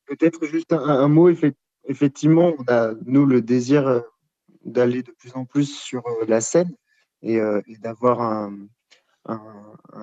peut-être 0.07 0.47
juste 0.47 0.73
un, 0.73 1.09
mot, 1.09 1.29
effectivement, 1.89 2.55
on 2.59 2.65
a, 2.69 2.93
nous, 3.07 3.27
le 3.27 3.43
désir 3.43 3.89
euh, 3.89 4.01
d'aller 4.65 5.03
de 5.03 5.11
plus 5.11 5.33
en 5.35 5.45
plus 5.45 5.67
sur 5.67 6.07
euh, 6.07 6.25
la 6.29 6.41
scène 6.41 6.73
et, 7.23 7.41
d'avoir 7.81 8.21
un, 8.21 8.69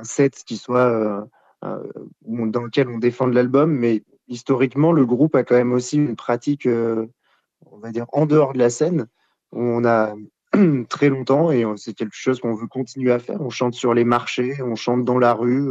set 0.03 0.43
qui 0.45 0.57
soit 0.57 1.25
dans 1.61 2.63
lequel 2.63 2.89
on 2.89 2.97
défend 2.97 3.27
l'album, 3.27 3.71
mais 3.71 4.03
historiquement, 4.27 4.91
le 4.91 5.05
groupe 5.05 5.35
a 5.35 5.43
quand 5.43 5.55
même 5.55 5.71
aussi 5.71 5.95
une 5.95 6.17
pratique, 6.17 6.67
on 6.67 7.77
va 7.77 7.91
dire, 7.91 8.05
en 8.11 8.25
dehors 8.25 8.51
de 8.51 8.57
la 8.57 8.69
scène. 8.69 9.07
On 9.53 9.85
a 9.85 10.15
très 10.89 11.07
longtemps 11.07 11.51
et 11.51 11.63
c'est 11.77 11.93
quelque 11.93 12.17
chose 12.17 12.41
qu'on 12.41 12.55
veut 12.55 12.67
continuer 12.67 13.13
à 13.13 13.19
faire. 13.19 13.39
On 13.39 13.49
chante 13.49 13.75
sur 13.75 13.93
les 13.93 14.03
marchés, 14.03 14.61
on 14.61 14.75
chante 14.75 15.05
dans 15.05 15.19
la 15.19 15.33
rue, 15.33 15.69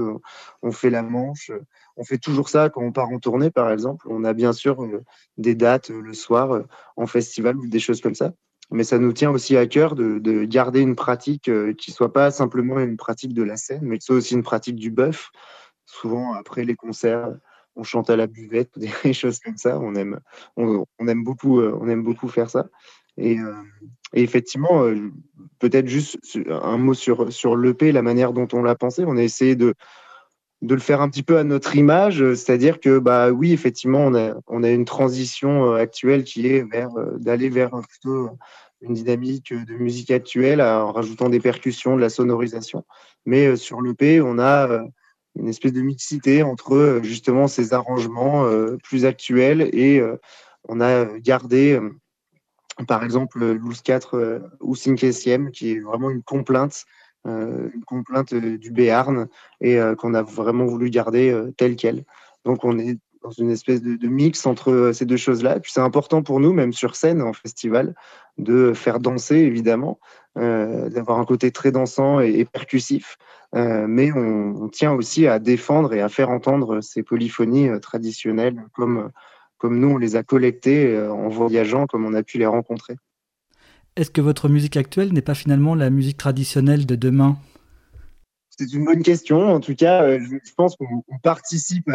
on 0.63 0.73
fait 0.73 0.91
la 0.91 1.03
manche, 1.03 1.51
on 1.97 2.05
fait 2.05 2.19
toujours 2.19 2.49
ça 2.49 2.71
quand 2.71 2.83
on 2.83 2.93
part 2.93 3.09
en 3.11 3.19
tournée, 3.19 3.51
par 3.51 3.71
exemple. 3.71 4.07
On 4.09 4.25
a 4.25 4.33
bien 4.33 4.53
sûr 4.53 4.83
euh, 4.83 5.03
des 5.37 5.55
dates 5.55 5.91
euh, 5.91 6.01
le 6.01 6.15
soir 6.15 6.53
euh, 6.53 6.63
en 6.97 7.07
festival 7.07 7.57
ou 7.57 7.67
des 7.67 7.81
choses 7.81 8.01
comme 8.01 8.15
ça. 8.15 8.33
Mais 8.71 8.85
ça 8.85 8.99
nous 8.99 9.13
tient 9.13 9.31
aussi 9.31 9.57
à 9.57 9.67
cœur 9.67 9.95
de, 9.95 10.45
garder 10.45 10.81
une 10.81 10.97
pratique 10.97 11.51
qui 11.77 11.91
soit 11.91 12.13
pas 12.13 12.31
simplement 12.31 12.81
une 12.81 12.97
pratique 12.97 13.35
de 13.35 13.43
la 13.43 13.57
scène, 13.57 13.83
mais 13.83 13.99
qui 13.99 14.07
soit 14.07 14.17
aussi 14.17 14.33
une 14.33 14.43
pratique 14.43 14.77
du 14.77 14.91
bœuf. 14.91 15.31
Souvent, 15.85 16.33
après 16.33 16.65
les 16.65 16.75
concerts, 16.75 17.29
on 17.77 17.83
chante 17.83 18.09
à 18.09 18.17
la 18.17 18.27
buvette, 18.27 18.71
des 19.05 19.13
choses 19.13 19.41
comme 19.41 19.59
ça. 19.59 19.79
On 19.79 19.95
aime, 19.95 20.21
on, 20.57 20.87
aime, 21.07 21.23
beaucoup, 21.23 21.61
on 21.61 21.87
aime 21.87 22.03
beaucoup 22.03 22.29
faire 22.29 22.49
ça. 22.49 22.69
Et, 23.19 23.37
effectivement, 24.15 24.85
peut-être 25.59 25.89
juste 25.89 26.19
un 26.49 26.79
mot 26.79 26.95
sur, 26.95 27.31
sur 27.31 27.57
l'EP, 27.57 27.93
la 27.93 28.01
manière 28.01 28.33
dont 28.33 28.49
on 28.55 28.63
l'a 28.63 28.75
pensé. 28.75 29.05
On 29.07 29.19
a 29.19 29.23
essayé 29.23 29.55
de, 29.55 29.75
de 30.63 30.75
le 30.75 30.81
faire 30.81 31.01
un 31.01 31.09
petit 31.09 31.25
peu 31.25 31.39
à 31.39 31.45
notre 31.45 31.77
image, 31.77 32.23
euh, 32.23 32.37
c'est-à-dire 32.37 32.79
que 32.79 33.01
bah 33.01 33.31
oui, 33.31 33.53
effectivement, 33.53 34.07
on 34.47 34.63
a, 34.63 34.71
une 34.71 34.85
transition 34.85 35.67
euh, 35.67 35.77
actuelle 35.77 36.23
qui 36.23 36.47
est 36.47 36.63
vers 36.63 36.97
euh, 36.97 37.19
d'aller 37.19 37.49
vers 37.49 37.73
une 38.81 38.95
dynamique 38.95 39.53
de 39.53 39.75
musique 39.75 40.13
actuelle 40.13 40.63
en 40.63 40.93
rajoutant 40.93 41.29
des 41.29 41.41
percussions, 41.41 41.97
de 41.97 42.01
la 42.01 42.09
sonorisation. 42.09 42.85
Mais 43.27 43.57
sur 43.57 43.81
l'EP, 43.81 44.21
on 44.21 44.39
a 44.39 44.85
une 45.39 45.49
espèce 45.49 45.73
de 45.73 45.83
mixité 45.83 46.43
entre 46.43 47.01
justement 47.05 47.47
ces 47.47 47.75
arrangements 47.75 48.45
plus 48.83 49.05
actuels 49.05 49.71
et 49.73 50.03
on 50.69 50.81
a 50.81 51.05
gardé 51.21 51.79
par 52.89 53.05
exemple 53.05 53.53
Loose 53.53 53.83
4 53.83 54.43
ou 54.59 54.75
5 54.75 54.97
qui 55.53 55.71
est 55.71 55.79
vraiment 55.79 56.11
une 56.11 56.25
complainte 56.25 56.85
une 57.25 57.85
complainte 57.85 58.33
euh, 58.33 58.59
du 58.59 58.71
Béarn 58.71 59.29
et 59.61 59.79
euh, 59.79 59.95
qu'on 59.95 60.15
a 60.15 60.23
vraiment 60.23 60.67
voulu 60.67 60.91
garder 60.91 61.35
telle 61.57 61.77
qu'elle. 61.77 62.05
Donc 62.45 62.65
on 62.65 62.79
est 62.79 62.99
dans 63.23 63.31
une 63.31 63.51
espèce 63.51 63.81
de, 63.83 64.09
mix 64.09 64.47
entre 64.47 64.91
ces 64.93 65.07
deux 65.07 65.17
choses-là. 65.17 65.61
Puis 65.61 65.71
c'est 65.73 65.81
important 65.81 66.23
pour 66.25 66.41
nous, 66.41 66.53
même 66.53 66.73
sur 66.73 66.97
scène, 66.97 67.23
en 67.23 67.33
festival, 67.33 67.95
de 68.37 68.73
faire 68.73 68.99
danser, 68.99 69.37
évidemment, 69.37 70.01
d'avoir 70.35 71.21
un 71.21 71.25
côté 71.25 71.53
très 71.53 71.71
dansant 71.71 72.19
et, 72.19 72.45
percussif. 72.45 73.19
mais 73.53 74.11
on, 74.11 74.69
tient 74.71 74.93
aussi 74.93 75.29
à 75.29 75.39
défendre 75.39 75.95
et 75.95 76.01
à 76.01 76.09
faire 76.09 76.31
entendre 76.31 76.81
ces 76.81 77.05
polyphonies 77.05 77.69
traditionnelles 77.81 78.65
comme, 78.75 79.13
comme 79.57 79.79
nous, 79.79 79.91
on 79.91 79.99
les 79.99 80.17
a 80.17 80.25
collectées 80.25 80.99
en 80.99 81.29
voyageant, 81.29 81.87
comme 81.87 82.05
on 82.05 82.15
a 82.15 82.25
pu 82.25 82.39
les 82.39 82.47
rencontrer. 82.47 82.97
Est-ce 83.97 84.11
que 84.11 84.21
votre 84.21 84.49
musique 84.49 84.77
actuelle 84.77 85.13
n'est 85.13 85.23
pas 85.23 85.35
finalement 85.35 85.75
la 85.75 85.91
musique 85.91 86.17
traditionnelle 86.17 86.87
de 86.87 86.97
demain? 86.97 87.37
C'est 88.51 88.73
une 88.73 88.85
bonne 88.85 89.03
question. 89.03 89.53
En 89.53 89.61
tout 89.61 89.75
cas, 89.75 90.05
euh, 90.05 90.19
je 90.21 90.53
pense 90.55 90.77
qu'on 90.77 91.19
participe 91.23 91.91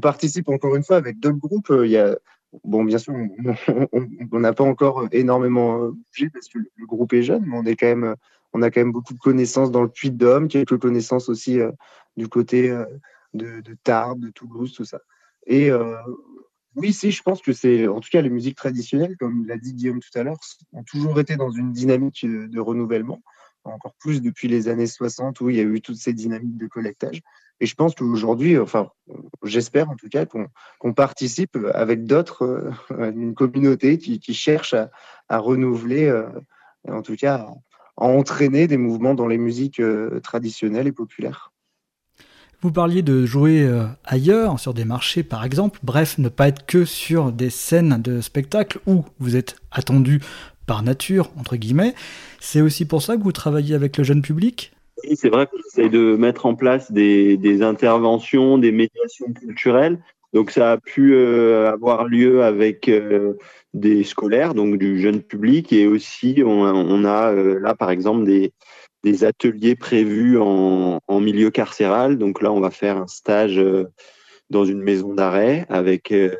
participe 0.00 0.48
encore 0.48 0.76
une 0.76 0.84
fois 0.84 0.96
avec 0.96 1.18
d'autres 1.18 1.38
groupes. 1.38 1.72
Il 1.84 1.90
y 1.90 1.96
a, 1.96 2.16
bon, 2.64 2.84
bien 2.84 2.98
sûr, 2.98 3.14
on 4.32 4.40
n'a 4.40 4.52
pas 4.52 4.64
encore 4.64 5.08
énormément 5.12 5.88
bougé 5.88 6.30
parce 6.30 6.48
que 6.48 6.58
le 6.58 6.86
groupe 6.86 7.12
est 7.12 7.22
jeune, 7.22 7.44
mais 7.46 7.56
on 7.56 7.64
est 7.64 7.76
quand 7.76 7.86
même, 7.86 8.14
on 8.52 8.62
a 8.62 8.70
quand 8.70 8.80
même 8.80 8.92
beaucoup 8.92 9.14
de 9.14 9.18
connaissances 9.18 9.70
dans 9.70 9.82
le 9.82 9.88
Puy 9.88 10.10
de 10.10 10.16
Dôme, 10.16 10.48
quelques 10.48 10.78
connaissances 10.78 11.28
aussi 11.28 11.58
euh, 11.58 11.72
du 12.16 12.28
côté 12.28 12.70
euh, 12.70 12.84
de, 13.34 13.62
Tarbes, 13.82 14.20
de 14.20 14.30
Toulouse, 14.30 14.72
tout 14.72 14.84
ça. 14.84 15.00
Et 15.46 15.70
oui, 16.76 16.92
si, 16.92 17.10
je 17.10 17.22
pense 17.22 17.42
que 17.42 17.52
c'est, 17.52 17.88
en 17.88 18.00
tout 18.00 18.08
cas, 18.10 18.20
les 18.20 18.30
musiques 18.30 18.56
traditionnelles, 18.56 19.16
comme 19.16 19.46
l'a 19.46 19.56
dit 19.56 19.74
Guillaume 19.74 20.00
tout 20.00 20.16
à 20.18 20.22
l'heure, 20.22 20.38
ont 20.72 20.84
toujours 20.84 21.18
été 21.18 21.36
dans 21.36 21.50
une 21.50 21.72
dynamique 21.72 22.24
de, 22.24 22.60
renouvellement, 22.60 23.20
encore 23.64 23.94
plus 23.98 24.22
depuis 24.22 24.46
les 24.46 24.68
années 24.68 24.86
60 24.86 25.40
où 25.40 25.50
il 25.50 25.56
y 25.56 25.60
a 25.60 25.64
eu 25.64 25.80
toutes 25.80 25.96
ces 25.96 26.12
dynamiques 26.12 26.56
de 26.56 26.68
collectage. 26.68 27.22
Et 27.58 27.66
je 27.66 27.74
pense 27.74 27.94
qu'aujourd'hui, 27.94 28.56
enfin, 28.56 28.88
j'espère 29.42 29.90
en 29.90 29.96
tout 29.96 30.08
cas 30.08 30.26
qu'on 30.26 30.94
participe 30.94 31.58
avec 31.74 32.04
d'autres, 32.04 32.72
euh, 32.92 33.12
une 33.12 33.34
communauté 33.34 33.98
qui, 33.98 34.34
cherche 34.34 34.74
à, 34.74 35.38
renouveler, 35.38 36.06
euh, 36.06 36.28
en 36.88 37.02
tout 37.02 37.16
cas, 37.16 37.48
à 37.96 38.04
entraîner 38.04 38.66
des 38.66 38.78
mouvements 38.78 39.14
dans 39.14 39.26
les 39.26 39.38
musiques 39.38 39.80
euh, 39.80 40.20
traditionnelles 40.20 40.86
et 40.86 40.92
populaires. 40.92 41.49
Vous 42.62 42.72
parliez 42.72 43.00
de 43.00 43.24
jouer 43.24 43.62
euh, 43.62 43.84
ailleurs, 44.04 44.60
sur 44.60 44.74
des 44.74 44.84
marchés 44.84 45.22
par 45.22 45.46
exemple, 45.46 45.80
bref, 45.82 46.18
ne 46.18 46.28
pas 46.28 46.48
être 46.48 46.66
que 46.66 46.84
sur 46.84 47.32
des 47.32 47.48
scènes 47.48 48.02
de 48.02 48.20
spectacle 48.20 48.80
où 48.86 49.02
vous 49.18 49.34
êtes 49.34 49.56
attendu 49.72 50.20
par 50.66 50.82
nature, 50.82 51.30
entre 51.38 51.56
guillemets. 51.56 51.94
C'est 52.38 52.60
aussi 52.60 52.84
pour 52.84 53.00
ça 53.00 53.16
que 53.16 53.22
vous 53.22 53.32
travaillez 53.32 53.74
avec 53.74 53.96
le 53.96 54.04
jeune 54.04 54.20
public? 54.20 54.72
Oui, 55.02 55.16
c'est 55.16 55.30
vrai 55.30 55.46
qu'on 55.46 55.56
essaie 55.56 55.88
de 55.88 56.16
mettre 56.16 56.44
en 56.44 56.54
place 56.54 56.92
des, 56.92 57.62
interventions, 57.62 58.58
des 58.58 58.72
médiations 58.72 59.32
culturelles. 59.32 59.98
Donc 60.34 60.50
ça 60.50 60.72
a 60.72 60.76
pu 60.76 61.16
avoir 61.16 62.04
lieu 62.04 62.44
avec 62.44 62.90
des 63.72 64.04
scolaires, 64.04 64.52
donc 64.52 64.76
du 64.76 65.00
jeune 65.00 65.22
public, 65.22 65.72
et 65.72 65.86
aussi 65.86 66.42
on, 66.44 67.04
a 67.04 67.32
là 67.32 67.74
par 67.74 67.90
exemple 67.90 68.24
des, 68.24 68.52
des 69.02 69.24
ateliers 69.24 69.76
prévus 69.76 70.38
en, 70.38 71.00
milieu 71.08 71.50
carcéral. 71.50 72.18
Donc 72.18 72.42
là, 72.42 72.52
on 72.52 72.60
va 72.60 72.70
faire 72.70 72.96
un 72.96 73.06
stage 73.06 73.60
dans 74.50 74.64
une 74.64 74.82
maison 74.82 75.14
d'arrêt 75.14 75.64
avec 75.68 76.10
euh, 76.12 76.34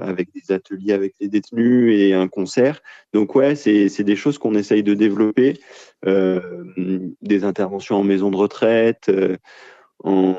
avec 0.00 0.28
des 0.32 0.54
ateliers 0.54 0.92
avec 0.92 1.14
les 1.20 1.28
détenus 1.28 1.92
et 1.98 2.14
un 2.14 2.28
concert. 2.28 2.80
Donc 3.12 3.34
ouais, 3.34 3.56
c'est 3.56 3.88
c'est 3.88 4.04
des 4.04 4.16
choses 4.16 4.38
qu'on 4.38 4.54
essaye 4.54 4.84
de 4.84 4.94
développer, 4.94 5.58
euh, 6.06 6.40
des 7.20 7.44
interventions 7.44 7.96
en 7.96 8.04
maison 8.04 8.30
de 8.30 8.36
retraite, 8.36 9.08
euh, 9.08 9.36
en, 10.04 10.34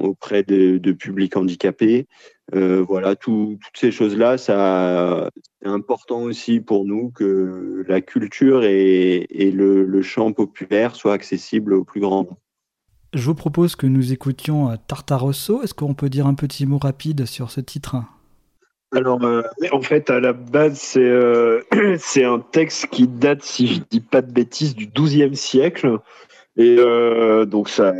auprès 0.00 0.42
de, 0.42 0.78
de 0.78 0.92
publics 0.92 1.36
handicapés. 1.36 2.06
Euh, 2.54 2.82
voilà, 2.82 3.16
tout, 3.16 3.58
toutes 3.64 3.76
ces 3.76 3.90
choses-là, 3.90 4.36
ça 4.36 5.30
c'est 5.62 5.68
important 5.68 6.22
aussi 6.22 6.60
pour 6.60 6.84
nous 6.84 7.10
que 7.10 7.84
la 7.88 8.02
culture 8.02 8.64
et, 8.64 9.26
et 9.30 9.50
le, 9.50 9.84
le 9.84 10.02
chant 10.02 10.32
populaire 10.32 10.94
soient 10.94 11.14
accessibles 11.14 11.72
au 11.72 11.84
plus 11.84 12.00
grand 12.00 12.24
nombre. 12.24 12.36
Je 13.14 13.26
vous 13.26 13.34
propose 13.36 13.76
que 13.76 13.86
nous 13.86 14.12
écoutions 14.12 14.70
euh, 14.70 14.74
Tartarosso. 14.88 15.62
Est-ce 15.62 15.72
qu'on 15.72 15.94
peut 15.94 16.08
dire 16.08 16.26
un 16.26 16.34
petit 16.34 16.66
mot 16.66 16.78
rapide 16.78 17.26
sur 17.26 17.52
ce 17.52 17.60
titre? 17.60 17.96
Alors, 18.92 19.24
euh, 19.24 19.42
en 19.70 19.80
fait, 19.80 20.10
à 20.10 20.18
la 20.18 20.32
base, 20.32 20.78
c'est 20.78 20.98
euh, 21.00 21.62
un 22.16 22.40
texte 22.40 22.88
qui 22.88 23.06
date, 23.06 23.44
si 23.44 23.68
je 23.68 23.80
dis 23.88 24.00
pas 24.00 24.20
de 24.20 24.32
bêtises, 24.32 24.74
du 24.74 24.88
XIIe 24.88 25.36
siècle. 25.36 25.98
Et 26.56 26.76
donc, 27.46 27.68
ça, 27.68 27.92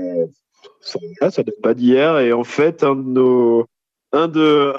ça, 0.84 1.30
ça 1.30 1.42
date 1.42 1.60
pas 1.62 1.74
d'hier. 1.74 2.18
Et 2.18 2.32
en 2.32 2.44
fait, 2.44 2.84
un 2.84 2.94
de 2.94 3.08
nos, 3.08 3.66
un 4.12 4.28
de, 4.28 4.72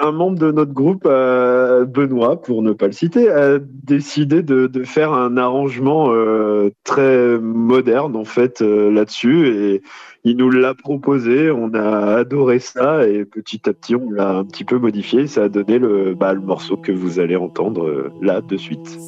un 0.00 0.12
membre 0.12 0.38
de 0.38 0.52
notre 0.52 0.72
groupe, 0.72 1.04
euh, 1.06 1.84
Benoît, 1.84 2.40
pour 2.40 2.62
ne 2.62 2.72
pas 2.72 2.86
le 2.86 2.92
citer, 2.92 3.30
a 3.30 3.58
décidé 3.58 4.42
de, 4.42 4.68
faire 4.84 5.12
un 5.12 5.36
arrangement 5.36 6.10
euh, 6.10 6.70
très 6.84 7.38
moderne 7.38 8.16
en 8.16 8.24
fait 8.24 8.62
euh, 8.62 8.90
là-dessus 8.90 9.48
et 9.48 9.82
il 10.24 10.36
nous 10.36 10.50
l'a 10.50 10.74
proposé. 10.74 11.50
On 11.50 11.74
a 11.74 12.16
adoré 12.16 12.58
ça 12.58 13.06
et 13.06 13.24
petit 13.24 13.68
à 13.68 13.72
petit 13.72 13.96
on 13.96 14.10
l'a 14.10 14.30
un 14.30 14.44
petit 14.44 14.64
peu 14.64 14.78
modifié. 14.78 15.26
Ça 15.26 15.44
a 15.44 15.48
donné 15.48 15.78
le, 15.78 16.14
bah, 16.14 16.32
le 16.32 16.40
morceau 16.40 16.76
que 16.76 16.92
vous 16.92 17.18
allez 17.18 17.36
entendre 17.36 18.10
là 18.22 18.40
de 18.40 18.56
suite. 18.56 18.98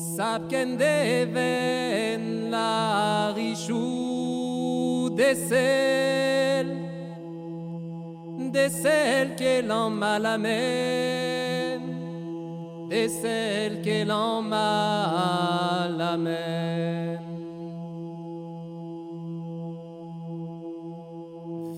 Sapken 0.00 0.78
deven 0.78 2.50
la 2.50 3.34
rishu 3.36 5.10
de 5.14 5.34
sel 5.48 6.68
de 8.54 8.68
sel 8.70 9.34
que 9.36 9.60
l'en 9.68 9.90
malamen 9.90 11.80
de 12.88 13.08
sel 13.08 13.82
que 13.84 14.04
l'en 14.10 14.40
malamen 14.40 15.60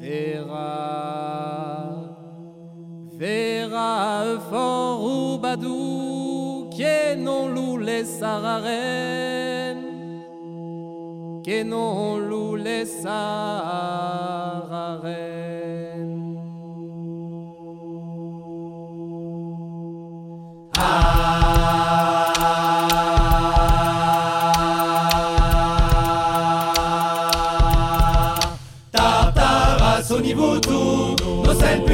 Vera 0.00 0.71
Vera 3.18 4.38
fort 4.49 5.01
ou 5.11 5.38
badou 5.38 5.91
Que 6.83 7.14
non 7.14 7.47
l'ou 7.47 7.77
laisse 7.77 8.25
arrêner 8.25 9.77
Que 11.45 11.62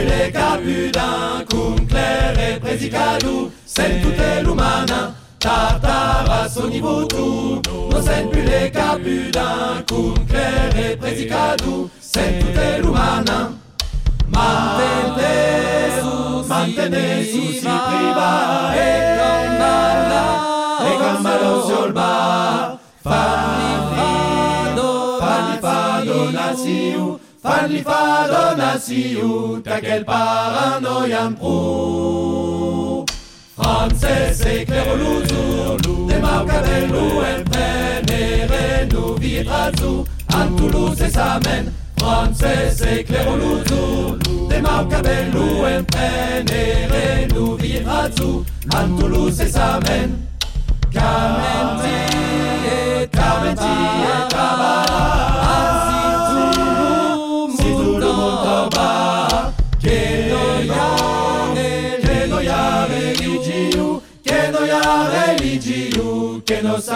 Les 0.09 0.33
capus 0.33 0.90
d'un 0.92 1.44
coup 1.48 1.74
clair 1.88 2.35
et 2.38 2.59
prédicadou 2.61 3.50
sen 3.64 4.00
tutte 4.02 4.42
l'umana, 4.42 5.14
tartara 5.38 6.48
son 6.48 6.68
niveau 6.68 7.04
tout, 7.04 7.62
nos 7.90 8.02
scènes 8.02 8.28
plus 8.31 8.42
les 8.42 8.70
capus 8.70 9.31
d'un 9.31 9.83
coup 9.88 10.14
clair 10.28 10.70
et 10.76 10.96
prédicadou, 10.96 11.88
sen 12.00 12.38
tutte 12.40 12.83
l'umana. 12.83 13.52
Mantene 14.28 15.33
mantene 16.48 17.24
sus 17.24 17.61
si 17.61 17.68
priva 17.87 18.72
e 18.74 18.88
gambalo 21.00 21.62
sul 21.66 21.92
bar, 21.92 22.78
fanni 23.04 23.70
fado, 23.94 25.18
fanni 25.20 25.54
fado 25.61 26.31
nasiu, 26.31 27.18
Pan 27.48 27.70
li 27.72 27.78
fa 27.82 28.28
dona 28.30 28.72
siu, 28.87 29.62
takel 29.64 30.02
parano 30.04 30.96
yam 31.08 31.34
pro. 31.34 33.06
Franse 33.56 34.34
se 34.40 34.66
klero 34.66 34.96
luzu, 35.00 36.04
de 36.08 36.18
marca 36.24 36.61
del 36.66 36.84
lu 36.92 37.06
el 37.30 37.42
prenere 37.44 38.87
nu 38.92 39.16
virazu, 39.16 40.04
antu 40.40 40.66
amen. 41.30 41.72
Franse 41.96 42.54
se 42.76 43.02
klero 43.04 43.34
luzu, 43.40 44.18
de 44.50 44.61
marca 44.61 45.00
del 45.00 45.32
lu 45.32 45.64
el 45.64 45.84
prenere 45.84 47.28
nu 47.32 47.56
virazu, 47.56 48.44
antu 48.76 49.06
amen. 49.56 50.27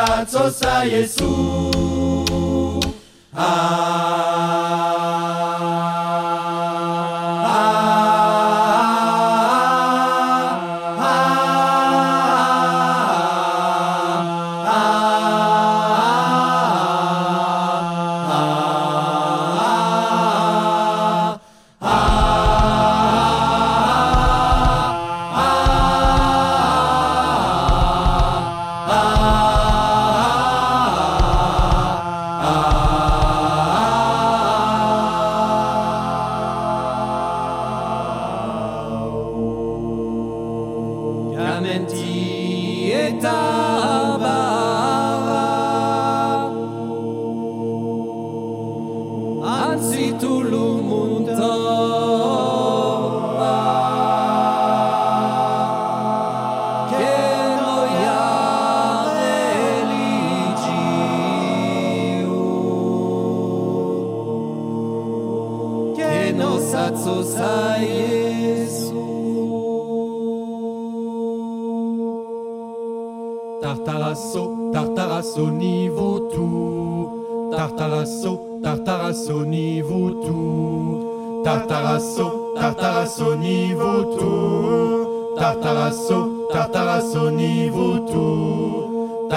Que 0.04 0.10
nos 0.10 0.10
atsosa 0.10 0.84
Yesu. 0.84 1.70
Ah. 3.34 4.31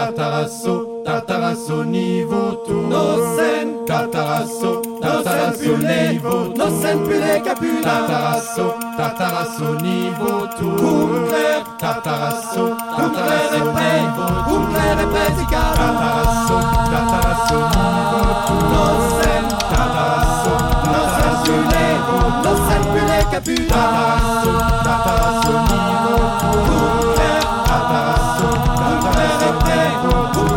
Tartarasso, 0.06 1.02
Tartarasso 1.04 1.84
niveau 1.84 2.58
tour. 2.58 2.88
Nocen, 2.88 3.86
Tartarasso, 3.88 4.82
Tartarasso 5.02 5.78
niveau 5.78 6.54
tour. 6.54 6.58
Nocen 6.58 7.00
pule 7.00 7.42
capula. 7.42 7.82
Tartarasso, 7.82 8.76
Tartarasso 8.98 9.74
niveau 9.82 10.48
tour. 10.60 10.78
Cum 10.78 11.26
clair, 11.28 11.64
Tartarasso, 11.80 12.78
Tartarasso 12.96 13.66
niveau 13.74 14.14
tour. 14.16 14.44
Cum 14.46 14.64
clair 14.72 15.00
et 15.00 15.08
prédica. 15.10 15.62
Tartarasso, 15.74 16.56
Tartarasso 16.92 17.58
niveau 17.74 18.30
tour. 18.46 18.62
Nocen, 18.76 19.44
Tartarasso, 19.74 20.52
Tartarasso 20.86 21.54
niveau 21.74 22.22
tour. 22.22 22.46
Nocen 22.46 22.82
pule 22.94 23.20
capula. 23.32 23.74
Tartarasso, 23.74 24.52
Tartarasso 24.86 25.54
niveau 25.66 26.22
tour. 26.38 27.25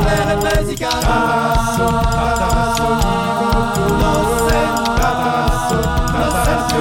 Tout. 0.09 0.17
Coum 0.17 0.17
clair 0.17 0.31
et 0.31 0.37
prédicat. 0.39 0.89
Tartarasso, 0.89 1.87
Tartarasso 2.11 2.87
niveau 3.03 3.63
tout. 3.75 3.93
Nos 3.99 4.23
scènes, 4.49 4.85
Tartarasso, 4.97 5.79
Tartarasso 6.13 6.79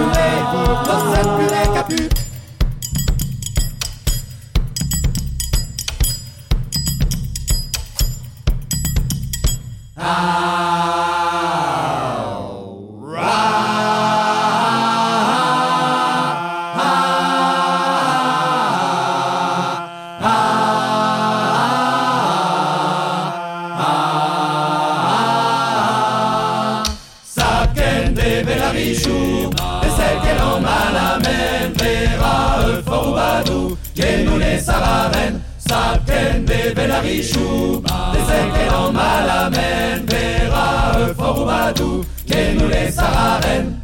Sapkende 36.88 36.88
Belarichou, 36.88 37.84
et 38.13 38.23
celle 38.28 38.52
qu'elle 38.52 38.73
en 38.73 38.91
malamène, 38.91 40.06
verra 40.06 40.91
eux 41.00 41.13
fort 41.13 41.41
ou 41.41 41.45
badou, 41.45 42.04
nous 42.28 42.67
les 42.67 42.91
saravène. 42.91 43.80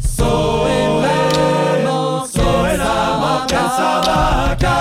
So 0.00 0.66
et 0.66 0.86
vraiment, 1.00 2.24
so 2.24 2.40
et 2.40 2.76
la 2.76 3.16
morca 3.20 3.68
sabaka, 3.76 4.78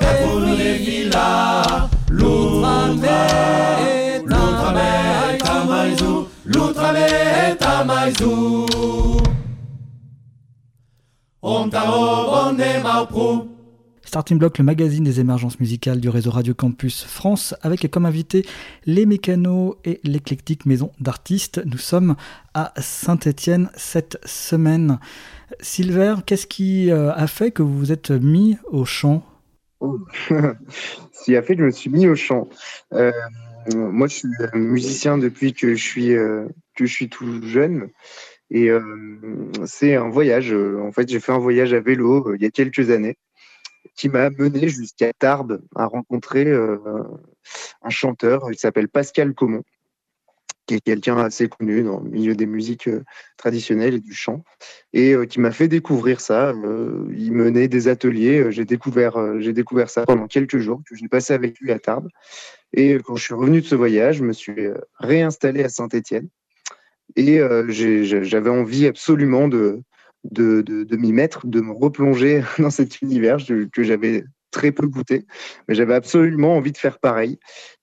Capoun 0.00 0.44
les 0.56 0.78
villas, 0.78 1.88
l'outre-mer, 2.10 4.22
l'outre-mer 4.24 5.34
est 5.34 5.48
à 5.48 5.50
Maïzou, 5.64 6.28
l'outre-mer 6.44 7.50
est 7.50 7.62
à 7.64 7.84
Maïzou. 7.84 8.66
On 11.42 11.68
t'a 11.68 11.84
bonne 11.86 12.62
Mauprou. 12.82 13.55
Starting 14.16 14.38
Block, 14.38 14.56
le 14.56 14.64
magazine 14.64 15.04
des 15.04 15.20
émergences 15.20 15.60
musicales 15.60 16.00
du 16.00 16.08
réseau 16.08 16.30
Radio 16.30 16.54
Campus 16.54 17.04
France, 17.04 17.54
avec 17.60 17.86
comme 17.90 18.06
invité 18.06 18.46
les 18.86 19.04
mécanos 19.04 19.74
et 19.84 20.00
l'éclectique 20.04 20.64
maison 20.64 20.90
d'artistes. 21.00 21.60
Nous 21.66 21.76
sommes 21.76 22.16
à 22.54 22.72
Saint-Étienne 22.78 23.68
cette 23.76 24.18
semaine. 24.24 25.00
Silver, 25.60 26.14
qu'est-ce 26.24 26.46
qui 26.46 26.90
euh, 26.90 27.12
a 27.12 27.26
fait 27.26 27.50
que 27.50 27.62
vous 27.62 27.76
vous 27.76 27.92
êtes 27.92 28.10
mis 28.10 28.56
au 28.64 28.86
chant. 28.86 29.22
Ce 29.82 31.24
qui 31.26 31.36
a 31.36 31.42
fait 31.42 31.54
que 31.54 31.60
je 31.60 31.66
me 31.66 31.70
suis 31.70 31.90
mis 31.90 32.06
au 32.06 32.14
chant. 32.14 32.48
Euh, 32.94 33.12
moi, 33.74 34.06
je 34.06 34.14
suis 34.14 34.28
musicien 34.54 35.18
depuis 35.18 35.52
que 35.52 35.74
je 35.74 35.84
suis, 35.84 36.14
euh, 36.14 36.46
que 36.74 36.86
je 36.86 36.90
suis 36.90 37.10
tout 37.10 37.42
jeune. 37.42 37.90
Et 38.48 38.70
c'est 39.66 39.94
un 39.94 40.08
voyage. 40.08 40.54
En 40.54 40.90
fait, 40.90 41.06
j'ai 41.06 41.20
fait 41.20 41.32
un 41.32 41.38
voyage 41.38 41.74
à 41.74 41.80
vélo 41.80 42.34
il 42.34 42.40
y 42.40 42.46
a 42.46 42.50
quelques 42.50 42.88
années 42.88 43.18
qui 43.96 44.08
m'a 44.08 44.30
mené 44.30 44.68
jusqu'à 44.68 45.12
Tarbes 45.12 45.60
à 45.74 45.86
rencontrer 45.86 46.46
euh, 46.46 46.78
un 47.82 47.90
chanteur 47.90 48.50
qui 48.50 48.58
s'appelle 48.58 48.88
Pascal 48.88 49.34
Comon, 49.34 49.62
qui 50.66 50.74
est 50.74 50.80
quelqu'un 50.80 51.16
assez 51.16 51.48
connu 51.48 51.82
dans 51.82 52.00
le 52.00 52.10
milieu 52.10 52.34
des 52.34 52.46
musiques 52.46 52.88
euh, 52.88 53.04
traditionnelles 53.38 53.94
et 53.94 54.00
du 54.00 54.12
chant, 54.12 54.44
et 54.92 55.14
euh, 55.14 55.24
qui 55.24 55.40
m'a 55.40 55.50
fait 55.50 55.68
découvrir 55.68 56.20
ça. 56.20 56.52
Il 57.16 57.32
menait 57.32 57.68
des 57.68 57.88
ateliers. 57.88 58.52
J'ai 58.52 58.66
découvert, 58.66 59.16
découvert 59.38 59.88
ça 59.88 60.04
pendant 60.04 60.26
quelques 60.26 60.58
jours 60.58 60.82
que 60.88 60.94
j'ai 60.94 61.08
passé 61.08 61.32
avec 61.32 61.58
lui 61.58 61.72
à 61.72 61.78
Tarbes. 61.78 62.08
Et 62.74 62.98
quand 63.04 63.16
je 63.16 63.24
suis 63.24 63.34
revenu 63.34 63.62
de 63.62 63.66
ce 63.66 63.74
voyage, 63.74 64.16
je 64.16 64.24
me 64.24 64.34
suis 64.34 64.68
réinstallé 64.98 65.64
à 65.64 65.70
Saint-Étienne. 65.70 66.28
Et 67.14 67.40
j'avais 67.68 68.50
envie 68.50 68.86
absolument 68.86 69.48
de, 69.48 69.80
de, 70.24 70.96
m'y 70.96 71.12
mettre, 71.12 71.46
de 71.46 71.60
me 71.60 71.72
replonger 71.72 72.42
dans 72.58 72.70
cet 72.70 73.00
univers 73.02 73.38
que, 73.38 73.68
que 73.72 73.82
j'avais 73.82 74.24
très 74.50 74.72
peu 74.72 74.86
goûté. 74.86 75.26
Mais 75.68 75.74
j'avais 75.74 75.94
absolument 75.94 76.56
envie 76.56 76.72
de 76.72 76.78
faire 76.78 76.98
pareil. 76.98 77.38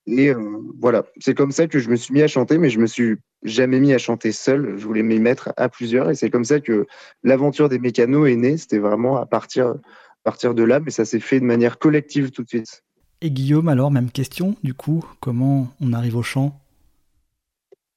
Et 0.06 0.30
euh, 0.30 0.58
voilà, 0.80 1.04
c'est 1.18 1.34
comme 1.34 1.52
ça 1.52 1.66
que 1.66 1.78
je 1.78 1.88
me 1.88 1.96
suis 1.96 2.12
mis 2.12 2.22
à 2.22 2.28
chanter, 2.28 2.58
mais 2.58 2.70
je 2.70 2.80
me 2.80 2.86
suis 2.86 3.16
jamais 3.44 3.80
mis 3.80 3.92
à 3.92 3.98
chanter 3.98 4.32
seul. 4.32 4.74
Je 4.76 4.84
voulais 4.84 5.02
m'y 5.02 5.20
mettre 5.20 5.52
à 5.56 5.68
plusieurs. 5.68 6.10
Et 6.10 6.14
c'est 6.14 6.30
comme 6.30 6.44
ça 6.44 6.60
que 6.60 6.86
l'aventure 7.22 7.68
des 7.68 7.78
mécanos 7.78 8.28
est 8.28 8.36
née. 8.36 8.56
C'était 8.56 8.78
vraiment 8.78 9.16
à 9.16 9.26
partir, 9.26 9.68
à 9.68 9.76
partir 10.24 10.54
de 10.54 10.62
là, 10.62 10.80
mais 10.80 10.90
ça 10.90 11.04
s'est 11.04 11.20
fait 11.20 11.40
de 11.40 11.44
manière 11.44 11.78
collective 11.78 12.30
tout 12.30 12.42
de 12.42 12.48
suite. 12.48 12.82
Et 13.20 13.30
Guillaume, 13.30 13.68
alors, 13.68 13.90
même 13.90 14.10
question, 14.10 14.56
du 14.62 14.74
coup, 14.74 15.02
comment 15.20 15.68
on 15.80 15.92
arrive 15.92 16.16
au 16.16 16.22
chant? 16.22 16.60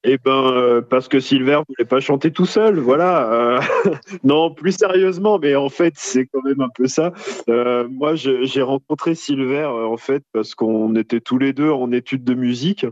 Eh 0.04 0.16
ben, 0.16 0.52
euh, 0.52 0.80
parce 0.80 1.08
que 1.08 1.18
Silver 1.18 1.60
voulait 1.68 1.88
pas 1.88 1.98
chanter 1.98 2.30
tout 2.32 2.46
seul, 2.46 2.78
voilà. 2.78 3.32
euh. 3.32 3.60
non, 4.24 4.54
plus 4.54 4.72
sérieusement, 4.72 5.40
mais 5.40 5.56
en 5.56 5.68
fait, 5.68 5.94
c'est 5.96 6.26
quand 6.26 6.42
même 6.42 6.60
un 6.60 6.68
peu 6.72 6.86
ça. 6.86 7.12
Euh, 7.48 7.88
moi, 7.90 8.14
j'ai 8.14 8.62
rencontré 8.62 9.16
Silver, 9.16 9.64
en 9.64 9.96
fait, 9.96 10.22
parce 10.32 10.54
qu'on 10.54 10.94
était 10.94 11.20
tous 11.20 11.38
les 11.38 11.52
deux 11.52 11.70
en 11.70 11.90
études 11.90 12.22
de 12.22 12.34
musique. 12.34 12.86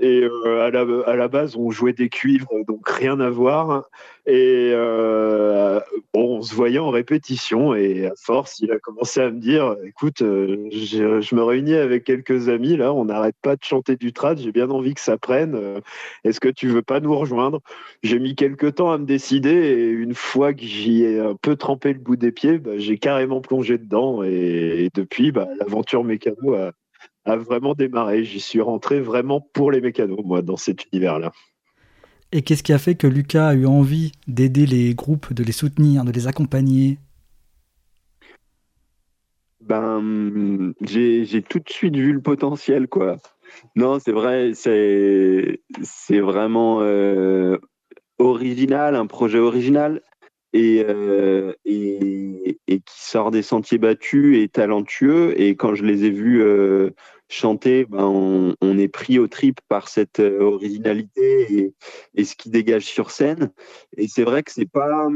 Et 0.00 0.22
euh, 0.22 0.60
à, 1.06 1.16
la, 1.16 1.28
base, 1.28 1.56
on 1.56 1.70
jouait 1.70 1.92
des 1.92 2.08
cuivres, 2.08 2.52
donc 2.68 2.88
rien 2.88 3.18
à 3.18 3.30
voir. 3.30 3.88
Et 4.26 4.70
euh, 4.72 5.80
bon, 6.14 6.38
on 6.38 6.42
se 6.42 6.54
voyait 6.54 6.78
en 6.78 6.90
répétition. 6.90 7.74
Et 7.74 8.06
à 8.06 8.12
force, 8.16 8.60
il 8.60 8.70
a 8.70 8.78
commencé 8.78 9.20
à 9.20 9.30
me 9.30 9.40
dire 9.40 9.76
Écoute, 9.84 10.22
euh, 10.22 10.68
je, 10.70 11.34
me 11.34 11.42
réunis 11.42 11.74
avec 11.74 12.04
quelques 12.04 12.48
amis, 12.48 12.76
là, 12.76 12.92
on 12.92 13.06
n'arrête 13.06 13.34
pas 13.42 13.56
de 13.56 13.64
chanter 13.64 13.96
du 13.96 14.12
trad, 14.12 14.38
j'ai 14.38 14.52
bien 14.52 14.70
envie 14.70 14.94
que 14.94 15.00
ça 15.00 15.18
prenne. 15.18 15.58
Est-ce 16.22 16.38
que 16.38 16.48
tu 16.48 16.68
veux 16.68 16.82
pas 16.82 17.00
nous 17.00 17.16
rejoindre? 17.16 17.60
J'ai 18.04 18.20
mis 18.20 18.36
quelques 18.36 18.76
temps 18.76 18.92
à 18.92 18.98
me 18.98 19.06
décider. 19.06 19.50
Et 19.50 19.88
une 19.88 20.14
fois 20.14 20.54
que 20.54 20.62
j'y 20.62 21.02
ai 21.02 21.18
un 21.18 21.34
peu 21.34 21.56
trempé 21.56 21.92
le 21.92 21.98
bout 21.98 22.16
des 22.16 22.30
pieds, 22.30 22.58
bah, 22.58 22.72
j'ai 22.76 22.98
carrément 22.98 23.40
plongé 23.40 23.78
dedans. 23.78 24.22
Et, 24.22 24.84
et 24.84 24.90
depuis, 24.94 25.32
bah, 25.32 25.48
l'aventure 25.58 26.04
mécano 26.04 26.54
a, 26.54 26.72
a 27.28 27.36
vraiment 27.36 27.74
démarré. 27.74 28.24
J'y 28.24 28.40
suis 28.40 28.60
rentré 28.60 29.00
vraiment 29.00 29.40
pour 29.40 29.70
les 29.70 29.80
mécanos, 29.80 30.20
moi, 30.24 30.42
dans 30.42 30.56
cet 30.56 30.86
univers-là. 30.92 31.32
Et 32.32 32.42
qu'est-ce 32.42 32.62
qui 32.62 32.72
a 32.72 32.78
fait 32.78 32.94
que 32.94 33.06
Lucas 33.06 33.48
a 33.48 33.54
eu 33.54 33.66
envie 33.66 34.12
d'aider 34.26 34.66
les 34.66 34.94
groupes, 34.94 35.32
de 35.32 35.42
les 35.42 35.52
soutenir, 35.52 36.04
de 36.04 36.12
les 36.12 36.26
accompagner? 36.26 36.98
Ben, 39.62 40.74
j'ai 40.82 41.42
tout 41.42 41.58
de 41.58 41.68
suite 41.68 41.96
vu 41.96 42.12
le 42.12 42.20
potentiel, 42.20 42.88
quoi. 42.88 43.16
Non, 43.76 43.98
c'est 43.98 44.12
vrai, 44.12 44.52
c'est 44.54 45.60
c'est 45.82 46.20
vraiment 46.20 46.80
euh, 46.82 47.56
original, 48.18 48.94
un 48.94 49.06
projet 49.06 49.38
original 49.38 50.02
et, 50.52 50.84
euh, 50.86 51.52
et, 51.64 52.58
et 52.66 52.80
qui 52.80 53.02
sort 53.04 53.30
des 53.30 53.42
sentiers 53.42 53.78
battus 53.78 54.38
et 54.38 54.48
talentueux. 54.48 55.38
Et 55.40 55.56
quand 55.56 55.74
je 55.74 55.84
les 55.84 56.04
ai 56.04 56.10
vus 56.10 56.42
euh, 56.42 56.90
chanter, 57.28 57.84
ben, 57.84 58.04
on, 58.60 58.78
est 58.78 58.88
pris 58.88 59.18
au 59.18 59.28
trip 59.28 59.60
par 59.68 59.88
cette 59.88 60.20
euh, 60.20 60.40
originalité 60.40 61.74
et, 62.14 62.24
ce 62.24 62.34
qui 62.34 62.50
dégage 62.50 62.84
sur 62.84 63.10
scène. 63.10 63.52
Et 63.96 64.08
c'est 64.08 64.24
vrai 64.24 64.42
que 64.42 64.50
c'est 64.50 64.70
pas 64.70 65.08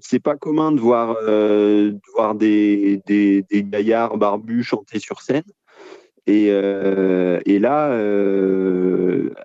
c'est 0.00 0.20
pas 0.20 0.36
commun 0.36 0.72
de 0.72 0.80
voir, 0.80 1.16
euh, 1.22 1.92
de 1.92 2.00
voir 2.14 2.34
des, 2.34 3.00
des, 3.06 3.44
gaillards 3.52 4.16
barbus 4.16 4.64
chanter 4.64 4.98
sur 4.98 5.20
scène. 5.20 5.44
Et, 6.26 6.48
euh, 6.50 7.38
et 7.46 7.58
là, 7.58 7.96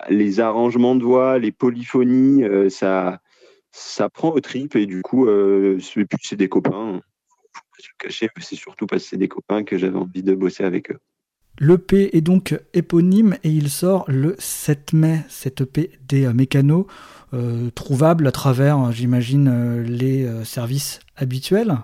les 0.10 0.40
arrangements 0.40 0.96
de 0.96 1.04
voix, 1.04 1.38
les 1.38 1.52
polyphonies, 1.52 2.44
ça, 2.72 3.20
ça 3.72 4.10
prend 4.10 4.32
au 4.32 4.40
trip. 4.40 4.76
Et 4.76 4.88
du 4.88 5.02
coup, 5.04 5.28
c'est 5.80 6.36
des 6.36 6.50
copains. 6.50 7.00
Faut 7.54 7.62
pas 7.72 7.78
se 7.78 7.90
le 7.90 8.08
cacher, 8.08 8.30
mais 8.36 8.42
c'est 8.44 8.56
surtout 8.56 8.88
parce 8.88 9.04
que 9.04 9.10
c'est 9.10 9.18
des 9.18 9.28
copains 9.28 9.64
que 9.64 9.78
j'avais 9.78 9.98
envie 9.98 10.24
de 10.24 10.34
bosser 10.34 10.64
avec 10.64 10.90
eux. 10.92 11.00
L'EP 11.62 12.16
est 12.16 12.22
donc 12.22 12.58
éponyme 12.74 13.36
et 13.44 13.50
il 13.50 13.68
sort 13.70 14.06
le 14.08 14.36
7 14.40 14.94
mai, 14.94 15.20
cette 15.28 15.60
EP 15.60 15.92
des 16.08 16.26
euh, 16.26 16.34
mécanos, 16.34 16.86
euh, 17.34 17.70
trouvable 17.76 18.28
à 18.28 18.32
travers, 18.32 18.80
euh, 18.80 18.92
j'imagine, 18.92 19.84
les 19.84 20.26
services 20.46 21.02
habituels. 21.18 21.76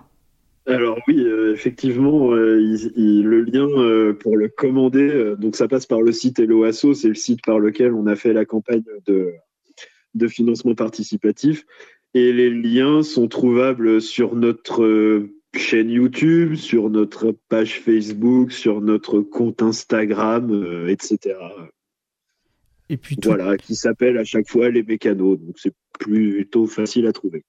Alors 0.65 0.97
oui, 1.07 1.23
effectivement, 1.53 2.31
le 2.31 3.41
lien 3.41 4.13
pour 4.19 4.35
le 4.35 4.47
commander, 4.47 5.35
donc 5.38 5.55
ça 5.55 5.67
passe 5.67 5.85
par 5.85 6.01
le 6.01 6.11
site 6.11 6.39
Eloasso, 6.39 6.95
c'est 6.95 7.09
le 7.09 7.13
site 7.13 7.41
par 7.45 7.59
lequel 7.59 7.93
on 7.93 8.07
a 8.07 8.15
fait 8.15 8.33
la 8.33 8.45
campagne 8.45 8.81
de, 9.05 9.33
de 10.15 10.27
financement 10.27 10.73
participatif. 10.73 11.65
Et 12.15 12.33
les 12.33 12.49
liens 12.49 13.03
sont 13.03 13.27
trouvables 13.27 14.01
sur 14.01 14.35
notre 14.35 15.27
chaîne 15.57 15.89
YouTube, 15.89 16.55
sur 16.55 16.89
notre 16.89 17.35
page 17.49 17.79
Facebook, 17.79 18.51
sur 18.51 18.81
notre 18.81 19.21
compte 19.21 19.61
Instagram, 19.61 20.87
etc. 20.87 21.35
Et 22.89 22.97
puis 22.97 23.17
voilà, 23.23 23.57
qui 23.57 23.75
s'appelle 23.75 24.17
à 24.17 24.23
chaque 24.23 24.47
fois 24.47 24.69
les 24.69 24.83
mécanos. 24.83 25.39
Donc 25.39 25.55
c'est 25.57 25.73
plutôt 25.99 26.67
facile 26.67 27.07
à 27.07 27.13
trouver. 27.13 27.43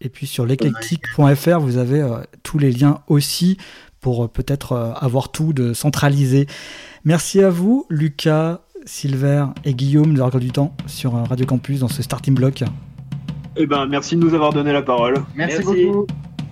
Et 0.00 0.08
puis 0.08 0.26
sur 0.26 0.44
l'éclectique.fr, 0.44 1.58
vous 1.60 1.78
avez 1.78 2.02
euh, 2.02 2.18
tous 2.42 2.58
les 2.58 2.70
liens 2.70 3.00
aussi 3.08 3.56
pour 4.00 4.24
euh, 4.24 4.28
peut-être 4.28 4.72
euh, 4.72 4.92
avoir 4.92 5.32
tout 5.32 5.52
de 5.52 5.72
centralisé. 5.72 6.46
Merci 7.04 7.42
à 7.42 7.48
vous, 7.48 7.86
Lucas, 7.88 8.60
Silver 8.84 9.46
et 9.64 9.72
Guillaume 9.72 10.14
d'avoir 10.14 10.38
du 10.38 10.50
temps 10.50 10.76
sur 10.86 11.12
Radio 11.12 11.46
Campus 11.46 11.80
dans 11.80 11.88
ce 11.88 12.02
starting 12.02 12.34
block. 12.34 12.62
Eh 13.56 13.66
ben, 13.66 13.86
merci 13.86 14.16
de 14.16 14.20
nous 14.20 14.34
avoir 14.34 14.52
donné 14.52 14.72
la 14.72 14.82
parole. 14.82 15.14
Merci, 15.34 15.62
beaucoup. 15.62 16.06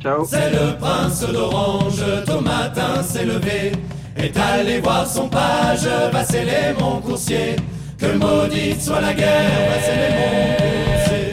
C'est 0.04 0.50
le 0.50 0.76
prince 0.78 1.22
d'Orange, 1.22 2.04
tôt 2.26 2.42
matin 2.42 3.02
s'est 3.02 3.24
levé, 3.24 3.72
est 4.18 4.36
allé 4.36 4.78
voir 4.80 5.06
son 5.06 5.30
page, 5.30 5.88
va 6.12 6.22
sceller 6.22 6.74
mon 6.78 7.00
coursier, 7.00 7.56
que 7.98 8.12
maudite 8.12 8.82
soit 8.82 9.00
la 9.00 9.14
guerre, 9.14 9.70
va 9.70 9.80
sceller 9.80 10.10
mon 10.18 10.28
coursier. 10.84 11.30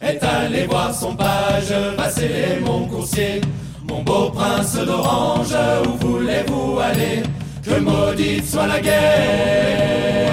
Est 0.00 0.24
allé 0.24 0.66
voir 0.66 0.92
son 0.92 1.14
page, 1.14 1.72
passer 1.96 2.58
mon 2.64 2.86
coursier. 2.86 3.40
Mon 3.88 4.02
beau 4.02 4.30
prince 4.30 4.74
d'Orange, 4.74 5.54
où 5.86 5.90
voulez-vous 6.04 6.80
aller? 6.80 7.22
Que 7.62 7.78
maudite 7.78 8.44
soit 8.44 8.66
la 8.66 8.80
guerre, 8.80 10.32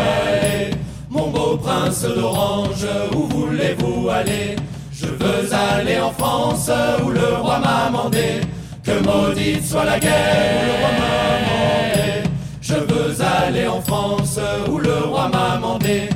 Mon 1.12 1.30
beau 1.30 1.58
prince 1.58 2.02
d'Orange, 2.06 2.88
où 3.14 3.28
voulez-vous 3.28 4.10
aller? 4.10 4.56
Je 5.00 5.06
veux 5.06 5.54
aller 5.54 6.00
en 6.00 6.12
France, 6.12 6.72
où 7.06 7.10
le 7.10 7.36
roi 7.40 7.60
m'a 7.60 7.90
mandé. 7.92 8.42
Que 8.84 8.94
maudite 9.04 9.64
soit 9.64 9.86
la 9.86 10.00
guerre, 10.00 10.66
le 10.66 10.72
roi 10.80 10.92
m'a 11.00 11.38
mandé. 11.48 12.24
Je 12.62 12.74
veux 12.74 13.16
aller 13.22 13.68
en 13.68 13.80
France, 13.82 14.40
où 14.68 14.80
le 14.80 14.98
roi 15.06 15.30
m'a 15.30 15.60
mandé. 15.60 16.10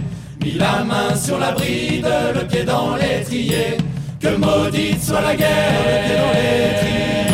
Mis 0.43 0.53
la 0.53 0.83
main 0.83 1.15
sur 1.15 1.37
la 1.37 1.51
bride, 1.51 2.07
le 2.33 2.47
pied 2.47 2.63
dans 2.63 2.95
l'étrier. 2.95 3.77
Que 4.19 4.35
maudite 4.35 5.03
soit 5.03 5.21
la 5.21 5.35
guerre, 5.35 5.81
le 5.85 6.07
pied 6.07 6.17
dans 6.17 6.31
l'étrier. 6.33 7.30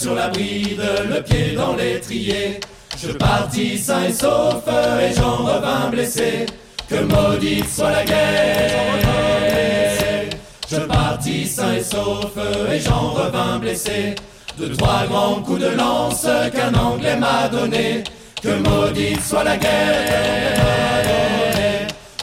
Sur 0.00 0.14
la 0.14 0.28
bride, 0.28 0.82
le 1.10 1.20
pied 1.22 1.52
dans 1.54 1.76
l'étrier. 1.76 2.58
Je 2.96 3.12
partis 3.12 3.76
sain 3.76 4.04
et 4.04 4.12
sauf 4.12 4.64
et 4.66 5.12
j'en 5.14 5.36
revins 5.44 5.90
blessé. 5.90 6.46
Que 6.88 7.02
maudite 7.02 7.68
soit 7.68 7.90
la 7.90 8.04
guerre, 8.04 8.70
Je 10.70 10.78
partis 10.78 11.46
sain 11.46 11.74
et 11.74 11.82
sauf 11.82 12.32
et 12.72 12.80
j'en 12.80 13.10
revins 13.10 13.58
blessé. 13.58 14.14
De 14.58 14.68
trois 14.74 15.04
grands 15.06 15.42
coups 15.42 15.60
de 15.60 15.68
lance 15.68 16.26
qu'un 16.54 16.72
Anglais 16.74 17.16
m'a 17.16 17.48
donné. 17.48 18.02
Que 18.42 18.56
maudite 18.56 19.22
soit 19.22 19.44
la 19.44 19.58
guerre, 19.58 21.06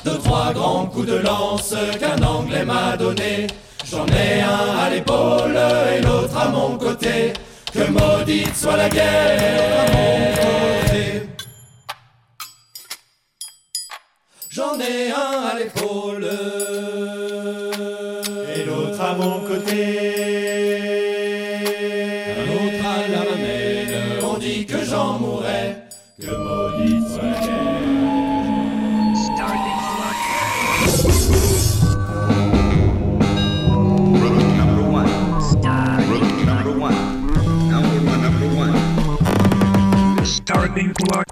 De 0.04 0.12
trois 0.12 0.52
grands 0.52 0.88
coups 0.88 1.08
de 1.08 1.18
lance 1.18 1.76
qu'un 2.00 2.24
Anglais 2.24 2.66
m'a 2.66 2.98
donné. 2.98 3.46
J'en 3.90 4.06
ai 4.08 4.42
un 4.42 4.78
à 4.80 4.90
l'épaule 4.90 5.58
et 5.96 6.02
l'autre 6.02 6.38
à 6.38 6.50
mon 6.50 6.76
côté. 6.76 7.34
Que 7.74 7.90
maudite 7.92 8.56
soit 8.56 8.78
la 8.78 8.90
guerre. 8.90 10.38
J'en 14.50 14.80
ai 14.80 15.12
un 15.12 15.44
à 15.52 15.60
l'épaule 15.60 16.28
et 18.56 18.64
l'autre 18.66 19.02
à 19.02 19.14
mon 19.14 19.42
côté. 19.42 20.17
be 40.78 40.94
quiet. 40.94 41.27